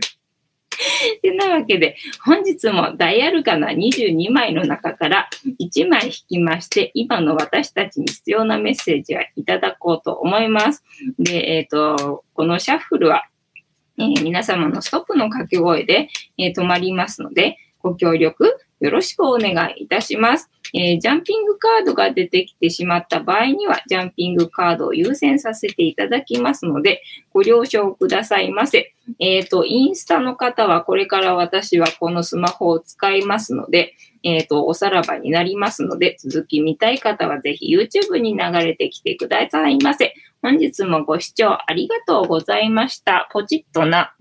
[1.22, 10.84] てなわけで、本日もダイアルカナ22枚の中から1枚引きまして、今の私たちに必要なメッセージをいただこうと思います。
[11.20, 13.26] で、えっ、と、このシャッフルは、
[13.98, 20.50] えー皆様のストップの掛け声で、えー止まりますので、ご協力よろしくお願いいたします。
[20.74, 28.94] えージャンピングカードが出てきてしまった場合には、ジャンピングカードを優先させていただきますので、ご了承くださいませ。
[29.20, 40.14] えっ、と、インスタの方はこれから私はこのスマホを使いますので、えっ、と、おさらばになりますので、続き見たい方はぜひ YouTube に流れてきてくださいませ。
[40.42, 43.30] 本日もご視聴ありがとうございました。
[43.32, 44.16] ポチッとな。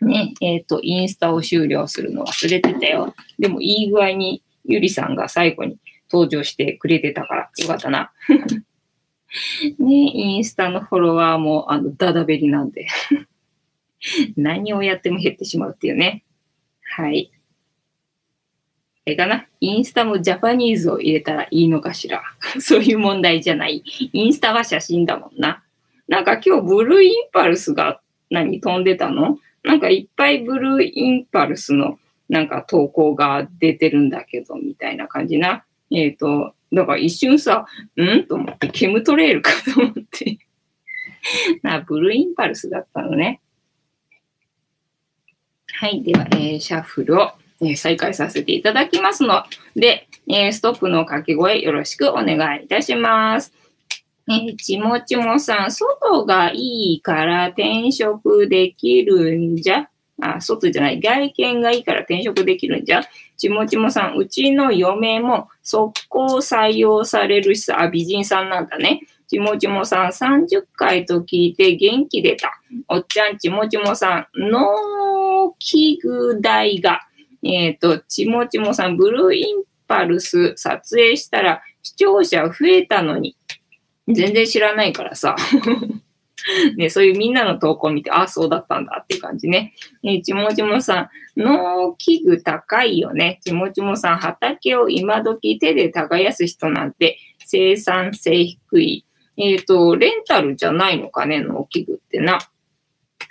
[0.00, 3.14] ね、えっ、と、インスタを終了するの忘れてたよ。
[3.38, 5.78] でも、いい具合にゆりさんが最後に
[6.10, 8.12] 登場してくれてたからよかったな。
[9.78, 12.86] ね、インスタのフォロワーも、あの、ダダベリなんで。
[14.36, 16.24] 何をやっても減ってしまうっていうね。
[16.82, 17.30] はい。
[19.06, 22.22] あれかな、インスタもジャパニーズを入れたらいいのかしら。
[22.60, 23.82] そういう問題じゃない。
[24.12, 25.62] インスタは写真だもんな。
[26.08, 29.38] なんか今日ブルーインパルスが何飛んでたの？
[29.62, 31.98] なんかいっぱいブルーインパルスの
[32.28, 35.64] なんか投稿が出てるんだけど、みたいな感じな。
[35.90, 38.24] えっ、ー、と、だから一瞬さ、ん？
[38.26, 40.38] と思って、ケムトレールかと思って
[41.62, 43.40] な、ブルーインパルスだったのね。
[45.72, 46.02] はい。
[46.02, 49.44] では、えー、シャッフルを、えー、再開させていただきますの
[49.74, 53.52] で、えー、ストップの掛け声よろしくお願いいたします。
[54.28, 59.88] えー、ちもちもさん、外がいいから転職できるんじゃ？
[60.22, 61.00] あ、外じゃない。
[61.00, 63.02] 外見がいいから転職できるんじゃ？
[63.36, 69.00] ちもちもさん、うちの嫁も速攻採用されるしさ、あ、美人さんなんだね。
[69.26, 72.50] ちもちもさん30回と聞いて元気出た。
[72.88, 77.00] おっちゃんちもちもさん、農機具代が、
[77.42, 83.36] えっ、ー、と、ちもちもさん、ブルーインパルス撮影したら視聴者増えたのに、
[84.14, 85.36] 全然知らないからさ。
[86.76, 89.74] ね、そういうみんなの投稿を見て、ああ、そうだったんだっていう感じね。
[90.02, 93.40] ねちもちもさん、農機具高いよね。
[93.44, 99.04] ちもちもさん、畑を今時手で耕す人なんて生産性低い。
[99.36, 102.38] えっ、ー、と、レンタルじゃないのかね、農機具ってな。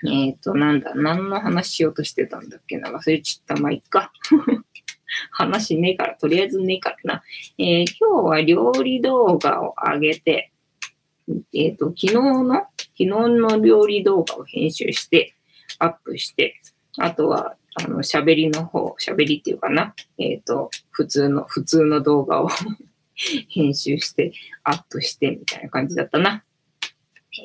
[0.05, 3.61] えっ、ー、と、なんだ、何の話しようとしてたんだっけな、忘れちゃった。
[3.61, 4.11] まあ、いっか。
[5.31, 7.23] 話ねえから、とりあえずねえからな。
[7.57, 10.51] えー、今日は料理動画を上げて、
[11.53, 15.35] えっ、ー、と、昨日の、昨日の料理動画を編集して、
[15.79, 16.61] アップして、
[16.97, 22.49] あとは、あの、喋りの方、喋りっていうかな、えっ、ー、と、普通の、普通の動画を
[23.49, 26.43] 編集して、アップして、みたいな感じだったな。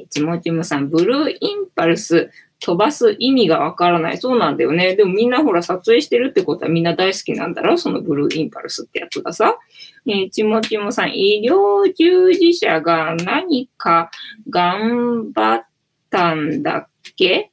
[0.01, 2.31] え、ちもちもさん、ブルーインパルス
[2.65, 4.19] 飛ばす意味がわからない。
[4.19, 4.97] そうなんだよね。
[4.97, 7.77] でもみんなほら撮影してるってことはみんな大好きなんだろ？
[7.77, 9.59] そのブルーインパルスってやつがさ。
[10.07, 14.11] えー、ちもちもさん、医療従事者が何か
[14.49, 15.67] 頑張っ
[16.11, 17.51] たんだっけ？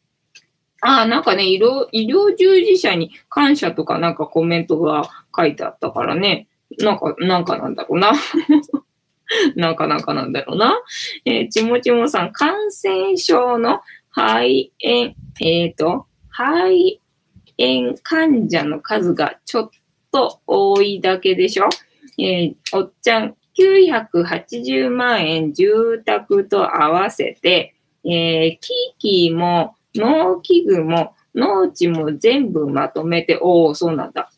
[0.81, 6.47] ああ、なんかね、医療、医療従事者に感謝とかなんかコメントが書いてあったからね。
[6.79, 8.13] なんか、なんかなんだろうな。
[9.55, 10.77] なんかなんかなんだろうな。
[11.23, 13.81] えー、ちもちもさん、感染症の
[14.11, 16.99] 肺炎、えっ、ー、と、肺
[17.57, 19.69] 炎患者の数がちょっ
[20.11, 21.69] と多いだけでしょ？
[22.19, 34.31] えー、おっちゃん、980万円住宅と合わせて、えー、機器も農機具も農地も全部まとめて、おお、そうなんだ。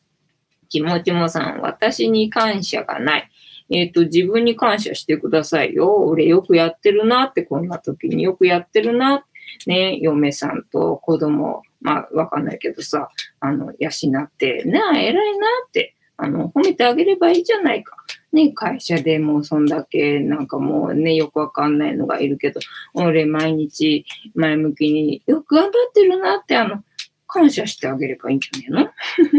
[0.70, 3.30] ちもちもさん、私に感謝がない。
[3.70, 5.96] えっ、ー、と、自分に感謝してくださいよ。
[5.96, 9.24] 俺よくやってるなって、こんな時によくやってるなっ。
[9.68, 13.90] ね、嫁さんと子供、まあ、わかんないけどさ、あの、養
[14.24, 17.98] って、なあ、偉いなって、あの、褒めてあげればいいじゃないか。
[18.32, 22.60] ね、会社でもうそんだけなんかもうね、よくわかんないのがいるけど、
[22.94, 26.84] 俺毎日前向きによく頑張ってるなって、あの、
[27.28, 28.92] 感謝してあげればいいんじゃないの？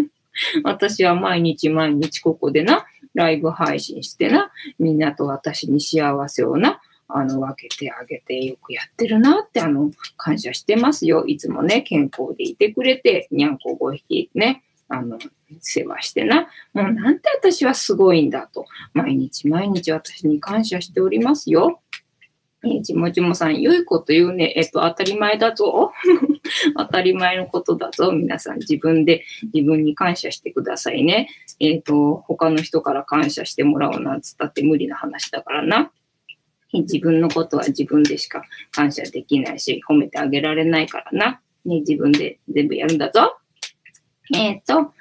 [0.65, 11.25] 私は毎日毎日ここでな、ライブ配信してな、みんなと私に幸せをな、あの、分けてあげてよくやってるなって、あの、感謝してますよ。
[11.27, 15.19] いつもね、健康でいてくれて、にゃんこ5匹ね、あの、
[15.61, 16.49] 世話してな。
[16.73, 18.67] もうなんて私はすごいんだと。
[18.93, 21.81] 毎日毎日私に感謝しておりますよ。
[22.65, 24.55] えー、ちもちもさん、良いこと言うね。
[24.57, 25.93] えっと、当たり前だぞ。
[26.77, 28.11] 当たり前のことだぞ。
[28.13, 31.29] 皆さん、自分で自分に感謝してくださいね。
[31.61, 35.93] えっ、ー、と、他の人から感謝してもらおうなんつったって無理な話だからな。
[36.81, 41.41] 自分のことは自分でしか感謝できないし、褒めてあげられないからな。
[41.65, 43.39] ね、自分で全部やるんだぞ。
[44.35, 44.93] えっ、ー、と、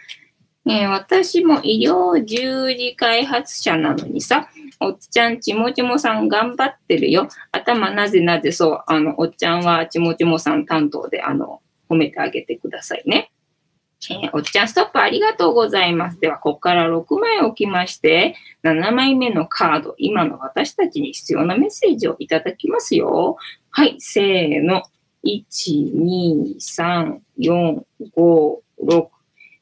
[0.66, 4.50] え、私も医療従事開発者なのにさ、
[4.80, 7.28] おっちゃんちもちもさん頑張ってるよ。
[7.52, 13.32] 頭なぜなぜそう、あの、おっちゃんはちもちもさん担当で、あの、褒めてあげてくださいね。
[14.12, 16.20] えー、おっちゃんストップありがとうございます。
[16.20, 23.38] では、ここから6枚置きまして、7枚目のカード、今の私たちに必要なメッセージをいただきますよ。
[23.70, 24.84] はい、せーの。
[25.26, 27.82] 1、2、3、4、
[28.16, 29.08] 5、6。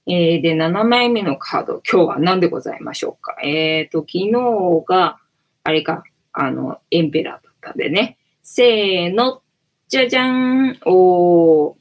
[0.07, 3.35] えー、で、7枚目のカード、今日は何でございましょうか。
[3.43, 5.19] えっ、ー、と、昨日が、
[5.63, 8.17] あれか、あの、エンペラーだったんでね。
[8.41, 9.41] せーの、
[9.87, 10.79] じゃじゃん。
[10.85, 11.75] おー。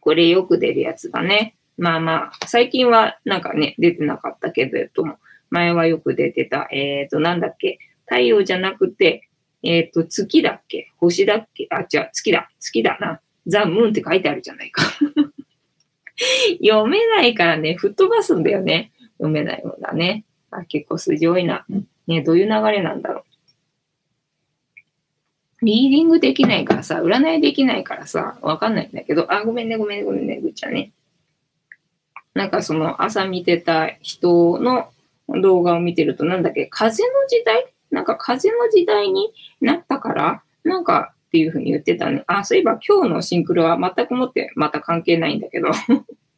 [0.00, 1.54] これよく出るやつだね。
[1.78, 5.16] まあまあ、最近はなんかね、出てなかったけど、も、
[5.50, 9.28] 前はよく出てた、えっ、ー、と、なんだっけ、太陽じゃなくて、
[9.62, 13.20] えっ、ー、と、月だっけ星だっけあ、違う、月だ、月だな。
[13.46, 14.82] ザ・ムーンって書いてあるじゃないか
[16.60, 18.90] 読めないからね、吹っ飛ばすんだよね。
[19.18, 20.24] 読めないようだね。
[20.50, 21.64] あ結構数字多いな。
[22.06, 23.24] ね、どういう流れなんだろう。
[25.64, 30.92] リーディングできないからさ、占いできないからさ、わかんないんだけど、あ、ごめんね、ごめんね、ごめんね、ぐっちゃんね。
[32.38, 34.90] なんかその朝見てた人の
[35.42, 37.66] 動画を見てると、なんだっけ、風の時代？
[37.90, 42.22] なんか風の時代になったから、なんかっていうふうに言ってたね。
[42.28, 45.70] あ、そういえば今日のシンクロは全くもってまた関係ないんだけど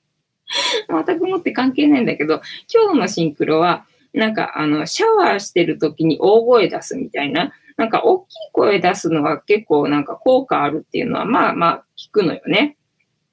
[0.89, 2.41] 全くもって関係ないんだけど、
[2.73, 3.85] 今日のシンクロは、
[4.15, 12.79] なんかあの、シャワーしてる時に大声出すみたいな、なんか大きい声出すのは結構なんか効果あるっていうのはまあまあ聞くのよね。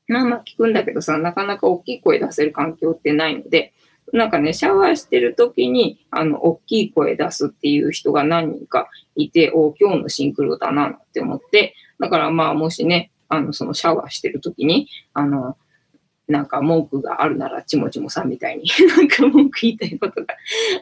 [0.08, 3.74] まあまあ聞くんだけどさ、なかなか大きい声出せる環境ってないので、
[4.14, 15.58] なんかね、シャワーしてる時に、あの、大きい声出すっていう人が何人かいて、お今日のシンクロだなって思って、だからまあもしね、あの、そのシャワーしてる時に、あの、
[16.28, 18.66] なんか文句があるなら、ちもちもさんみたいに
[18.97, 20.36] なんか文句言いたいことが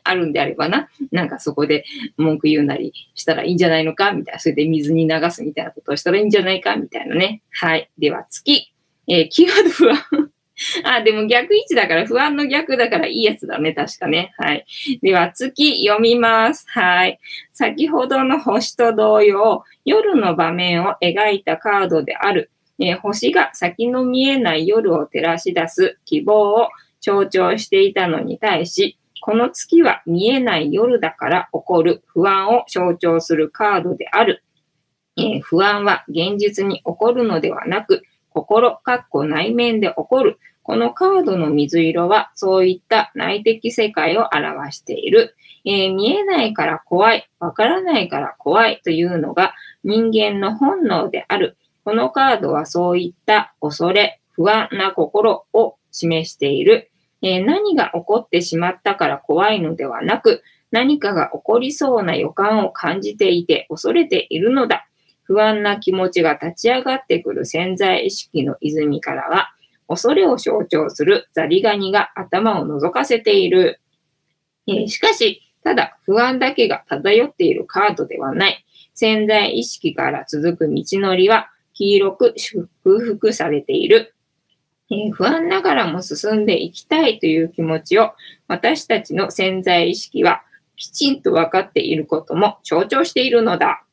[0.03, 1.85] あるんであればな、なんかそこで
[2.17, 7.41] 文句言うなりしたらいいんじゃないのかみたいな、それで水に流すみたいなことをしたらいいんじゃないかみたいなね。
[7.51, 7.89] はい。
[7.97, 8.74] では次。
[9.07, 9.97] えー、キーワード 不安
[10.85, 13.73] あ、でも逆位置だから不安の逆だからいいやつだね。
[13.73, 14.33] 確かね。
[14.37, 14.65] はい。
[15.01, 16.65] では次読みます。
[16.69, 17.19] はい。
[17.51, 34.43] 先ほどの星と同様、夜の場面を描いたカードであるえー、星が先の見えない夜を照らし出す希望を象徴していたのに対し、この月は見えない夜だから起こる不安を象徴するカードである。
[35.17, 38.03] えー、不安は現実に起こるのではなく、
[38.35, 40.39] 心、かっこ内面で起こる。
[40.61, 45.35] このカードの水色はそういった内的世界を表している。
[45.63, 49.55] えー、見えないから怖い、わからないから怖いというのが
[49.85, 51.57] 人間の本能である。
[51.85, 56.91] このカードはそういった恐れ、不安な心を示している。
[57.21, 64.87] えー、何が起こってしまったから怖いのではなく、何かが起こりそうな予感を感じていて恐れているのだ。
[65.25, 69.51] 不安な気持ちが立ち上がってくる潜在意識の泉からは、
[69.87, 73.79] 恐れを象徴するザリガニが頭を覗かせている。
[74.67, 78.65] えー、しかし、ただ不安だけが漂っているカードではない。
[78.93, 84.13] 潜在意識から続く道のりは黄色く祝福されている。
[84.91, 88.13] えー、不安ながらも進んでいきたいという気持ちを
[88.47, 90.43] 私たちの潜在意識は
[90.75, 93.84] きちんと分かっていることも象徴しているのだ。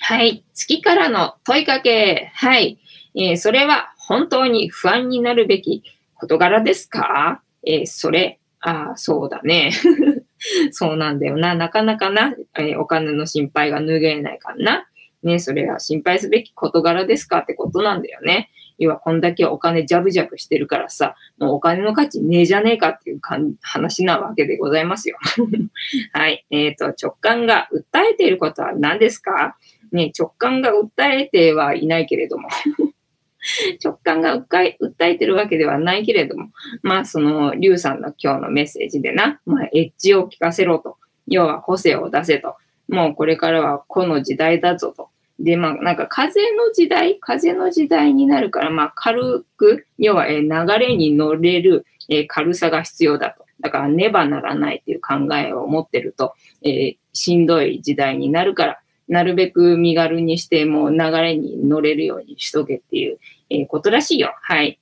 [0.00, 0.44] はい。
[0.54, 2.30] 月からの問いかけ。
[2.34, 2.78] はい。
[3.14, 5.82] えー、それは本当に不安になるべき
[6.14, 7.42] 事柄ですか？
[7.66, 9.72] えー、それ、ああ、そうだね。
[10.70, 11.54] そうなんだよな。
[11.54, 14.88] なかなかな、えー、お金の心配が拭えないからな。
[15.24, 18.50] ね、それは心配すべき事柄ですかってことなんだよね。
[18.78, 23.20] 要はこんだけお金ジャブジャブしてるからさ、もうお金の価値ねえじゃねえかっていう
[23.60, 25.18] 話なわけでございますよ。
[26.14, 26.46] はい。
[26.50, 29.56] えっ、ー、と、直感が訴えていることは何ですか？
[29.92, 32.48] ね、直感が訴えてはいないけれども。
[33.82, 36.50] 直感が訴えてるわけではないけれども、
[36.82, 42.56] まあその、リュウさんの今日のメッセージでな、まあエッジを聞かせろと、要は個性を出せと、
[42.88, 45.10] もうこれからはこの時代だぞと。
[45.38, 51.86] で、まあ、なんか風の時代、風の時代になるから、まあ、軽く、要は、流れに乗れる、
[52.26, 53.44] 軽さが必要だと。
[53.60, 63.18] だから、ねばならないっていう考えを持ってると、えー、しんどい時代になるから、なるべく身軽にして、もう流れに乗れるようにしとけっていう、
[63.50, 64.34] え、ことらしいよ。
[64.42, 64.78] はい。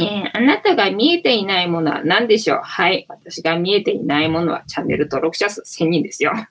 [0.00, 2.60] えー、あなたが見えていないものは何でしょう？
[2.62, 3.04] はい。
[3.08, 6.32] 私が見えていないものはチャンネル登録者数1000人ですよ。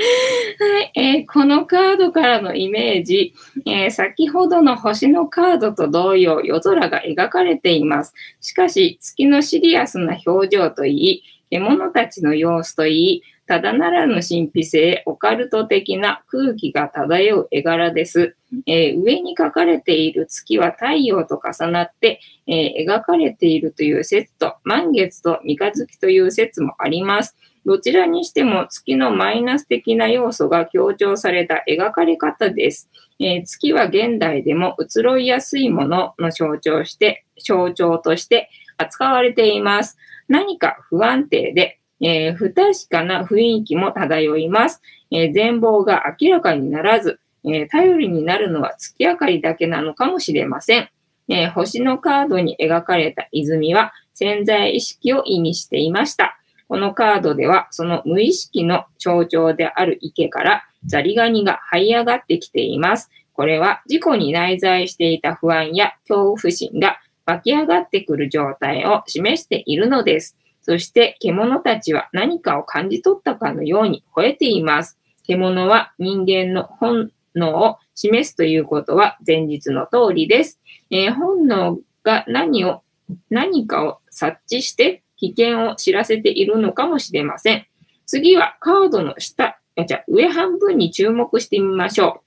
[0.00, 3.34] はい、えー、このカードからのイメージ、
[3.66, 8.14] えー、先ほどの星のカードと同様、夜空が描かれています。
[8.40, 18.36] しかし、月のシリアスな表情といい、獣たちの様子といい、ただならぬ神秘性、オカルト的な空気が漂う絵柄です。
[18.66, 27.38] えー、上に書かれている月は太陽と重なって、えー、描かれているという説と、満月と三日月という説もあります。
[27.64, 32.90] どちらにしても月のマイナス的な要素が強調された描かれ方です。
[33.18, 39.96] えー、月は現代でも移ろいやすいものの象徴して、象徴として扱われています。
[40.28, 44.80] 何か不安定で、えー、不確かな雰囲気も漂います。
[45.10, 50.88] えー、全貌が明らかにならず、えー、頼りになるのは月明かりだけなのかもしれません。
[51.30, 56.38] え星のカードに描かれた泉は潜在意識を意味していました。
[56.68, 63.10] このカードでは、その無意識の象徴である池からザリガニが這い上がってきています。
[63.32, 70.36] これは自己に内在していた不安や恐怖心が湧き上がってくる状態を示しているのです。
[70.68, 74.98] そして獣たちは何かを感じ取ったかのように吠えています。
[75.26, 80.60] 獣は人間の本能を示すということは前日の通りです。
[80.90, 82.82] えー本能が何を、
[83.30, 87.66] 何かを察知して危険を知らせているのかもしれません。
[88.04, 92.22] 次はカードの下、じゃ上半分に注目してみましょ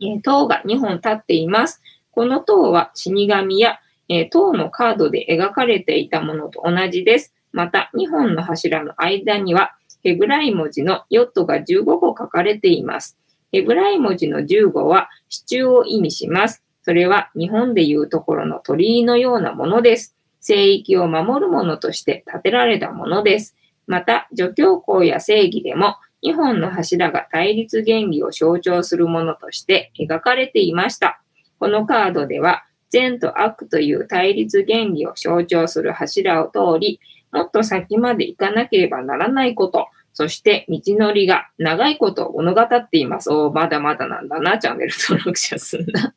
[0.00, 0.04] う。
[0.04, 1.80] えー塔が2本立っています。
[2.10, 7.32] この塔は死神や、えー塔のカードで描かれていたものと同じです。
[7.52, 9.72] また、2本の柱の間には、
[10.02, 13.18] ヘブライ文字のヨットが15個書かれています。
[13.52, 16.62] ヘブライ文字の15は支柱を意味します。
[16.82, 20.14] それは日本でいうところの鳥居のようなものです。
[20.40, 23.56] 聖域を守るものとして建てられたものです。
[23.86, 31.22] また、除教皇や正義でも、2本の柱が対立原理を象徴するものとして描かれていました。
[31.58, 37.00] このカードでは、善と悪という対立原理を象徴する柱を通り、
[37.32, 43.30] もっと先まで行かなければならないこと、そして道のりが長いことを物語っています。
[43.30, 46.14] おまだまだなんだな、チャンネル登録者数な。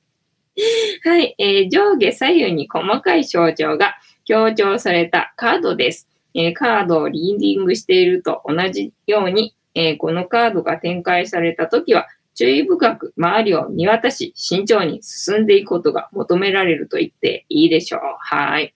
[1.03, 3.95] はい、えー上下左右に細かい象徴が
[4.25, 6.07] 強調されたカードです。
[6.33, 18.01] えーカードをリーディングしていると同じように、えーこのカードが展開されたときは、注意深く周りを見渡し、慎重に進んでいくことが求められると言っていいでしょう。
[18.19, 18.73] はい。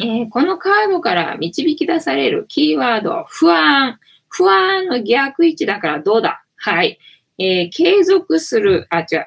[0.00, 3.98] えーこのカードから導き出されるキーワード、不安。
[4.28, 6.44] 不安の逆位置だからどうだ？
[6.56, 6.98] はい。
[7.38, 9.26] えー継続する、あ、違う、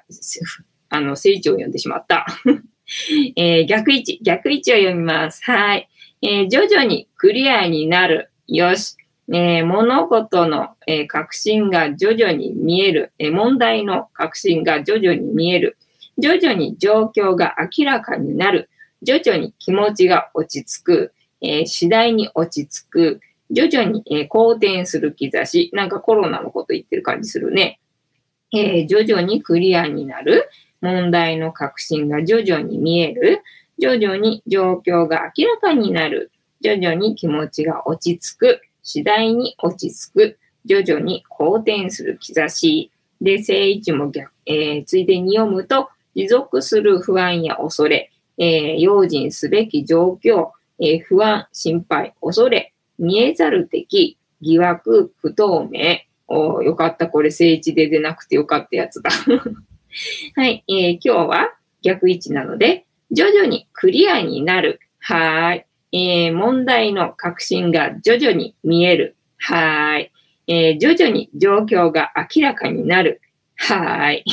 [0.90, 2.26] あの、聖地を読んでしまった。
[3.36, 5.44] えー逆位置、逆位置を読みます。
[5.44, 5.90] はい。
[6.22, 8.30] えー徐々にクリアになる。
[8.48, 8.96] よし。
[9.32, 13.14] え物事の、え確信が徐々に見える。
[13.20, 15.78] え問題の確信が徐々に見える。
[16.18, 18.70] 徐々に状況が明らかになる。
[19.04, 21.14] 徐々に気持ちが落ち着く。
[21.42, 23.22] えー次第に落ち着く。
[23.52, 25.70] 徐々に、えー好転する兆し。
[25.74, 27.80] なんかコロナのこと言ってる感じするね。
[28.54, 30.50] えー徐々にクリアになる。
[30.82, 33.42] 問題の確信が徐々に見える。
[33.80, 36.32] 徐々に状況が明らかになる。
[36.62, 38.62] 徐々に気持ちが落ち着く。
[38.84, 40.40] 次第に落ち着く。
[40.66, 42.92] 徐々に好転する兆し。
[43.22, 48.12] で、正位置も逆、えーついでに読むと、持続する不安や恐れ、
[48.44, 56.00] えー用心すべき状況、えー不安、心配、恐れ、見えざる敵、疑惑、不透明。
[56.28, 57.08] およかった。
[57.08, 59.12] これ正位置で出なくてよかったやつだ。
[60.36, 64.80] はい、えー今日は逆位置なので、徐々にクリアになる。
[65.00, 65.66] はい。
[65.92, 69.16] えー問題の確信が徐々に見える。
[69.38, 70.12] はい。
[70.48, 73.22] えー徐々に状況が明らかになる。
[73.56, 74.26] はい。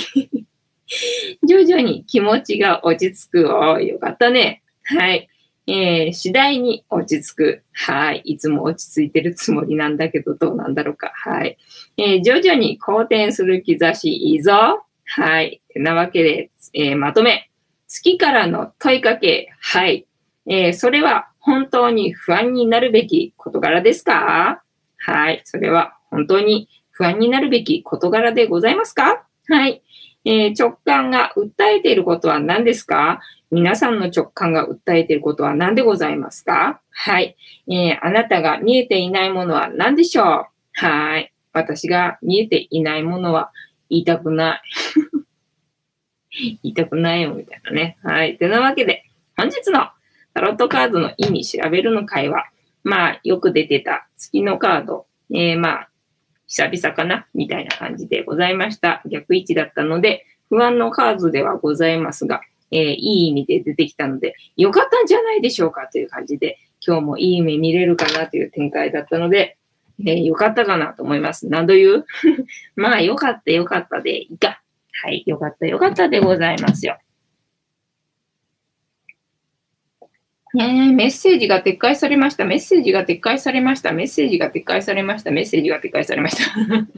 [1.47, 3.49] 徐々に気持ちが落ち着く。
[3.55, 4.62] おーよかったね。
[4.84, 5.28] はい。
[5.66, 7.62] えー次第に落ち着く。
[7.72, 8.22] はい。
[8.24, 11.12] いつも落ち着いてるつもりなんだけど、どうなんだろうか。
[11.14, 11.57] はい。
[11.97, 14.84] えー徐々に好転する兆し、いいぞ。
[15.05, 15.61] はい。
[15.68, 17.51] てなわけで、えーまとめ。
[17.88, 19.51] 好きからの問いかけ。
[19.61, 20.07] はい。
[20.47, 24.62] えーそれは本当に不安になるべき事柄ですか？
[24.99, 25.41] はい。
[25.45, 29.24] それは本当に不安になるべき事柄でございますか？
[29.49, 29.82] はい。
[30.24, 33.20] えー直感が訴えていることは何ですか？
[33.50, 36.80] 皆さんの直感が訴えていることは何でございますか？
[36.90, 37.36] はい。
[37.68, 40.46] えーあなたが見えていないものは何でしょう？
[40.74, 41.32] はい。
[41.52, 43.50] 私が見えていないものは
[43.88, 44.62] 言いたくない。
[46.62, 47.98] 言いたくないよ、みたいなね。
[48.04, 48.36] はい。
[48.38, 49.04] てなわけで、
[49.36, 49.88] 本日の
[50.32, 52.06] タロットカードの意味調べるの？
[52.06, 52.44] 会話
[52.84, 54.06] まよく出てた。
[54.16, 55.56] 月のカードえ
[56.51, 57.26] 久々かな？
[57.32, 59.03] みたいな感じでございました。
[59.09, 62.40] 逆位置だったので、不安のカードではございますが、
[62.72, 69.59] えーいい意味で出てきたので、よかったんじゃないでしょうかという感じで、今日もいい夢見れるかなという展開だったので、
[70.01, 71.48] えーよかったかなと思います。
[71.48, 72.07] 何度言う？
[72.74, 74.61] まあ、よかったよかったでいいか。
[75.05, 76.98] はい、よかったよかったでございますよ。
[80.53, 82.44] ねえメッセージが撤回されました。
[82.44, 83.92] メッセージが撤回されました。
[83.92, 85.30] メッセージが撤回されました。
[85.30, 86.42] メッセージが撤回されました。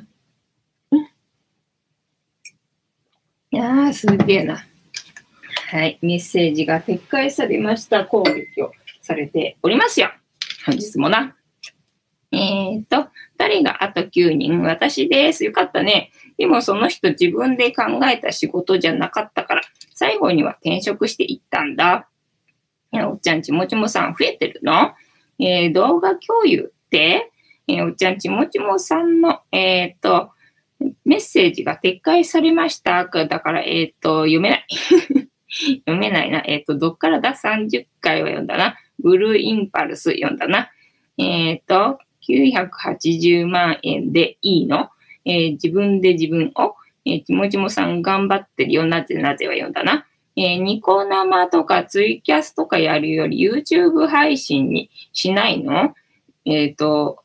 [3.55, 4.65] いやー、すげえな。
[5.69, 8.07] はい、メッセージが撤回されました。
[8.07, 8.73] 攻撃を
[9.03, 10.11] されておりますよ。
[10.65, 11.37] 本日もな。
[12.31, 14.63] えっ、と、誰があと9人？
[14.63, 15.45] 私です。
[15.45, 16.11] よかったね。
[16.39, 19.63] でもその人自分で考えた仕事じゃなかったから、
[19.95, 22.09] 最後には転職していったんだ。
[22.93, 24.93] えおっちゃんちもちもさん増えてるの？
[25.39, 27.31] えー動画共有って、
[27.69, 30.31] えーおっちゃんちもちもさんの、えっ、と、
[31.05, 33.05] メッセージが撤回されました。
[33.05, 34.67] だから、えっ、と、読めない。
[35.87, 36.43] 読めないな。
[36.47, 38.77] えっ、と、どっからだ ?30 回は読んだな。
[38.99, 40.71] ブルーインパルス読んだな。
[41.19, 44.91] えっ、と、980万円でいいの、
[45.25, 46.75] え自分で自分を、
[47.05, 48.85] えー、ちもちもさん頑張ってるよ。
[48.87, 50.07] なぜなぜは読んだな。
[50.37, 55.95] えーニコ生とかツイキャスとかやるより YouTube 配信にしないの？
[56.45, 57.23] えっ、と、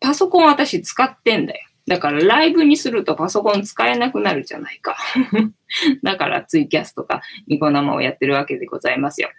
[0.00, 1.60] パソコン私使ってんだよ。
[1.86, 4.96] だからライブにするとパソコン使えなくなるじゃないか。
[6.02, 9.30] だからツイキャスとかニコ生をやってるわけでございますよ。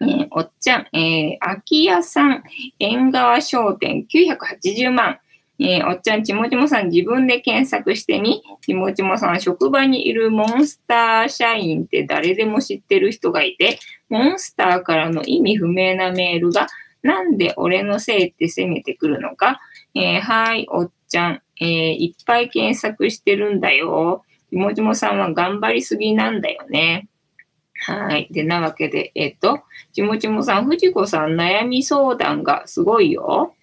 [0.00, 2.44] えーおっちゃん、えー空き家さん、
[2.78, 5.18] 縁側商店980万。
[5.58, 8.42] えーおっちゃん、ちもちもさん自分で検索してみ。
[8.60, 13.78] ちもちもさん、職場にいるモンスター社員って誰でも知ってる人がいて、
[14.08, 16.66] モンスターからの意味不明なメールが、
[17.02, 19.60] なんで俺のせいって責めてくるのか。
[19.94, 24.24] えーはい、おっちゃん、えーいっぱい検索してるんだよ。
[24.50, 27.08] ちもちもさんは頑張りすぎなんだよね。
[27.78, 28.28] はい。
[28.30, 29.60] で、なわけで、えっと、
[29.92, 33.54] ちもちもさん、藤子さん、悩み相談がすごいよ。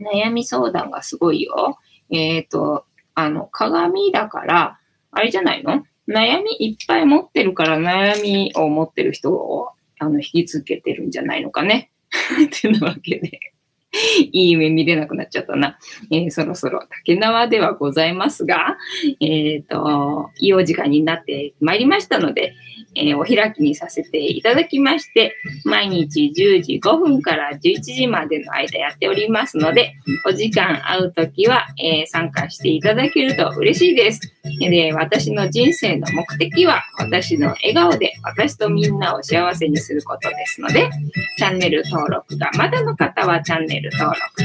[0.00, 1.78] 悩み相談がすごいよ。
[2.10, 4.78] えっ、と、あの、鏡だから、
[5.10, 5.84] あれじゃないの？
[6.08, 11.90] 悩みいっぱい持ってるから悩みを持ってる人をあの引きつけてるんじゃないのかね。
[12.46, 13.53] ってなわけで。
[14.32, 15.78] いい夢見れなくなっちゃったな。
[16.10, 18.76] えーそろそろ竹縄ではございますが、
[19.20, 22.54] えっ、と、いいお時間になってまいりましたので、
[22.96, 25.34] えーお開きにさせていただきまして、
[25.64, 29.94] 毎日10時5分から11時までの間やっておりますので、
[30.26, 34.33] お時間合うときは、え参加していただけると嬉しいです。
[34.44, 40.90] で、私の人生の目的は、私の笑顔で私とみんなを幸せにすることですので、
[41.38, 44.44] チャンネル登録がまだの方はチャンネル登録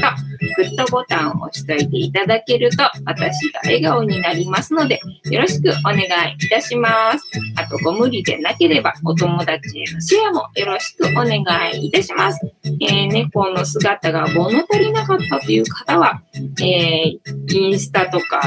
[0.56, 6.06] グッドボタンを押しといていただけると、私が笑顔になりますので、よろしくお願い
[6.38, 7.24] いたします。
[7.56, 11.38] あと、ご無理でなければ、お友達へのシェアもよろしくお願
[11.74, 12.40] いいたします。
[12.64, 16.22] えー猫の姿が物足りなかったという方は、
[16.62, 17.18] えー
[17.52, 18.40] インスタとか、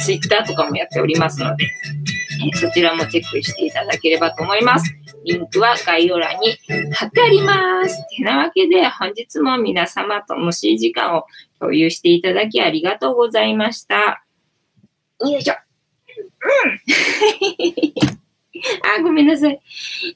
[0.00, 4.94] ツイッターとかもやっておりますので、えそちらもチェックしていただければと思います。
[5.24, 6.56] リンクは概要欄に
[6.92, 8.00] 貼ってあります。
[8.16, 11.26] てなわけで、本日も皆様と楽しい時間を
[11.58, 14.24] 共有していただきありがとうございました。
[15.20, 15.54] よいしょ。
[16.40, 16.80] うん。
[18.98, 19.60] あ、ごめんなさい。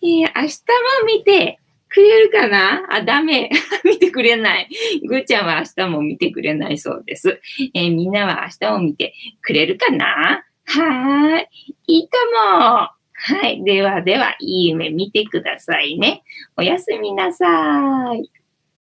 [0.02, 1.58] えー明日も見て
[1.88, 2.86] くれるかな？
[2.90, 3.50] あ、ダメ。
[3.84, 4.68] 見てくれない。
[5.06, 7.40] ぐーちゃんは明日も見てくれないそうです。
[7.74, 10.44] えーみんなは明日も見てくれるかな？
[10.66, 11.48] はい。
[11.86, 12.16] いいか
[12.70, 12.88] も。
[13.14, 13.62] はい。
[13.64, 16.22] ではでは、いい夢見てくださいね。
[16.56, 18.41] おやすみなさい。